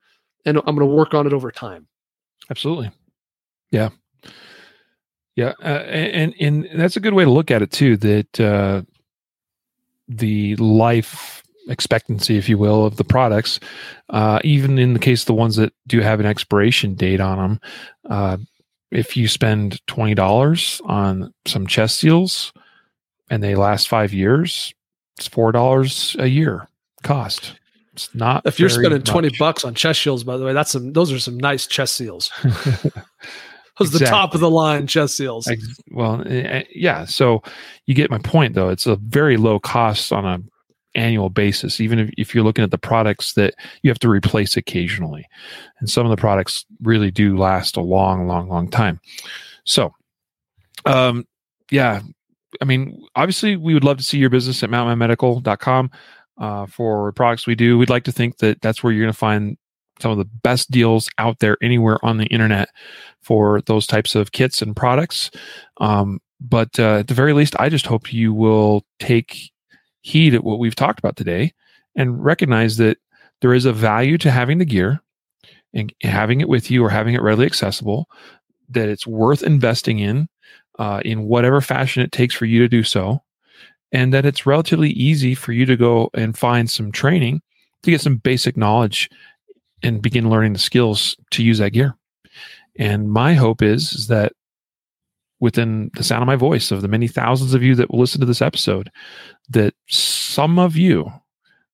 [0.45, 1.89] and I'm going to work on it over time.
[2.49, 2.93] Absolutely,
[3.73, 3.89] yeah,
[5.35, 7.97] yeah, uh, and and that's a good way to look at it too.
[7.97, 8.83] That uh,
[10.07, 13.61] the life expectancy, if you will, of the products.
[14.11, 17.39] Uh, even in the case of the ones that do have an expiration date on
[17.39, 17.61] them,
[18.11, 18.37] uh,
[18.91, 22.53] if you spend twenty dollars on some chest seals
[23.31, 24.75] and they last five years,
[25.19, 26.69] it's four dollars a year
[27.03, 27.55] cost.
[27.95, 29.09] It's not if you're spending much.
[29.09, 30.25] twenty bucks on chest seals.
[30.25, 30.93] By the way, that's some.
[30.93, 32.31] Those are some nice chest seals.
[32.43, 33.99] those exactly.
[33.99, 35.51] the top of the line chest seals.
[35.91, 37.05] Well, eh, eh, yeah.
[37.05, 37.43] So
[37.87, 38.71] you get my point, though.
[38.71, 40.39] It's a very low cost on a
[40.95, 44.57] annual basis, even if, if you're looking at the products that you have to replace
[44.57, 45.27] occasionally.
[45.81, 49.01] And some of the products really do last a long, long, long time.
[49.65, 49.95] So,
[50.85, 51.27] um,
[51.71, 52.01] yeah,
[52.61, 55.91] I mean, obviously, we would love to see your business at mountainmanmedical.com
[56.39, 57.79] uh, for products we do.
[57.79, 59.57] We'd like to think that that's where you're going to find
[60.01, 62.69] some of the best deals out there anywhere on the internet
[63.21, 65.31] for those types of kits and products.
[65.81, 69.52] Um, but uh, at the very least, I just hope you will take
[70.03, 71.53] heed at what we've talked about today
[71.97, 72.99] and recognize that
[73.41, 75.01] there is a value to having the gear
[75.75, 78.09] and having it with you or having it readily accessible,
[78.69, 80.29] that it's worth investing in
[80.79, 83.23] uh, in whatever fashion it takes for you to do so,
[83.91, 87.43] and that it's relatively easy for you to go and find some training
[87.83, 89.11] to get some basic knowledge
[89.83, 91.97] and begin learning the skills to use that gear.
[92.79, 94.33] And my hope is, is that
[95.43, 98.21] within the sound of my voice of the many thousands of you that will listen
[98.21, 98.89] to this episode
[99.51, 101.13] that some of you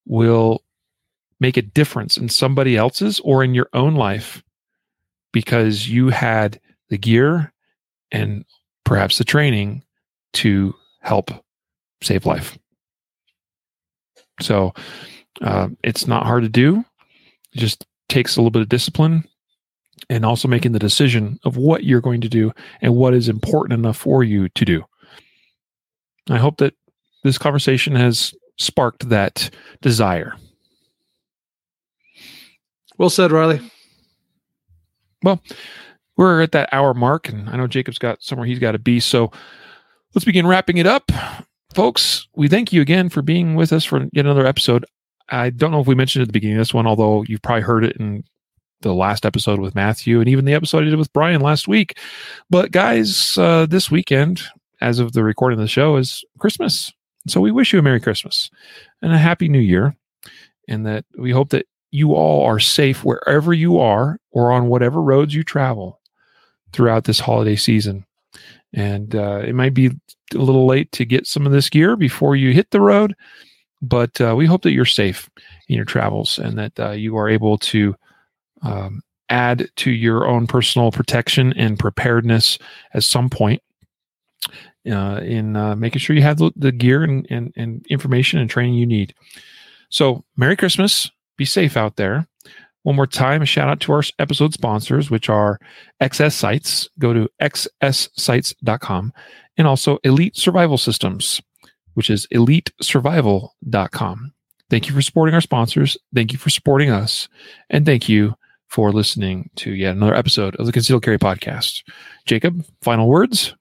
[0.07, 0.65] will
[1.39, 4.43] make a difference in somebody else's or in your own life
[5.35, 6.59] because you had
[6.89, 7.53] the gear
[8.11, 8.47] and
[8.85, 9.85] perhaps the training
[10.33, 11.31] to help
[12.03, 12.59] save life.
[14.41, 14.73] So
[15.43, 16.87] uh, it's not hard to do.
[17.53, 19.29] It just takes a little bit of discipline
[20.11, 23.79] and also making the decision of what you're going to do and what is important
[23.79, 24.85] enough for you to do.
[26.31, 26.75] I hope that
[27.25, 29.51] this conversation has sparked that
[29.81, 30.35] desire.
[32.97, 33.61] Well said, Riley.
[35.23, 35.43] Well,
[36.17, 39.01] we're at that hour mark, and I know Jacob's got somewhere he's got to be.
[39.01, 39.31] So
[40.15, 41.11] let's begin wrapping it up.
[41.75, 44.85] Folks, we thank you again for being with us for yet another episode.
[45.29, 47.63] I don't know if we mentioned at the beginning of this one, although you've probably
[47.63, 48.25] heard it in
[48.81, 51.99] the last episode with Matthew and even the episode I did with Brian last week.
[52.51, 54.43] But guys, uh, this weekend,
[54.81, 56.93] as of the recording of the show, is Christmas.
[57.27, 58.51] So we wish you a Merry Christmas
[59.03, 59.97] and a Happy New Year.
[60.69, 65.01] And that we hope that you all are safe wherever you are or on whatever
[65.01, 66.01] roads you travel
[66.73, 68.05] throughout this holiday season.
[68.75, 72.37] And uh, it might be a little late to get some of this gear before
[72.37, 73.15] you hit the road,
[73.81, 75.31] but uh, we hope that you're safe
[75.69, 77.95] in your travels and that uh, you are able to
[78.63, 82.59] um, add to your own personal protection and preparedness
[82.95, 83.63] at some point
[84.91, 88.73] uh, in uh, making sure you have the, gear and, and, and, information and training
[88.75, 89.13] you need.
[89.91, 91.11] So, Merry Christmas.
[91.37, 92.27] Be safe out there.
[92.83, 95.59] One more time, a shout out to our episode sponsors, which are
[96.01, 96.89] XS Sights.
[96.99, 99.13] Go to xssights.com
[99.57, 101.43] and also Elite Survival Systems,
[101.95, 104.33] which is elitesurvival.com.
[104.71, 105.97] Thank you for supporting our sponsors.
[106.15, 107.29] Thank you for supporting us.
[107.71, 108.35] And thank you
[108.69, 111.83] for listening to yet another episode of the Concealed Carry Podcast.
[112.27, 113.55] Jacob, final words?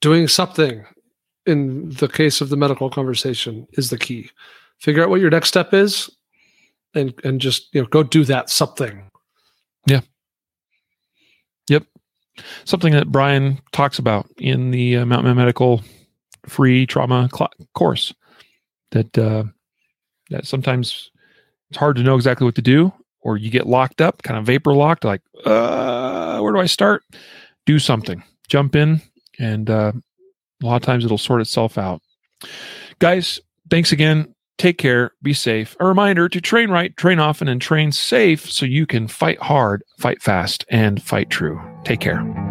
[0.00, 0.84] Doing something
[1.46, 4.30] in the case of the medical conversation is the key.
[4.78, 6.10] Figure out what your next step is
[6.94, 9.02] and and just you know go do that something.
[9.86, 10.00] Yeah.
[11.68, 11.84] Yep.
[12.64, 15.82] Something that Brian talks about in the uh, Mount Medical
[16.46, 18.14] free trauma cl- course
[18.92, 19.44] that uh,
[20.30, 21.10] that sometimes
[21.68, 22.92] it's hard to know exactly what to do
[23.22, 27.02] or you get locked up kind of vapor locked like uh, where do i start?
[27.66, 28.22] Do something.
[28.48, 29.00] Jump in
[29.38, 29.92] and uh,
[30.62, 32.02] a lot of times it'll sort itself out.
[32.98, 33.40] Guys
[33.70, 34.34] thanks again.
[34.58, 35.12] Take care.
[35.22, 35.74] Be safe.
[35.80, 39.82] A reminder to train right train often and train safe so you can fight hard
[39.98, 41.60] fight fast and fight true.
[41.84, 42.49] Take care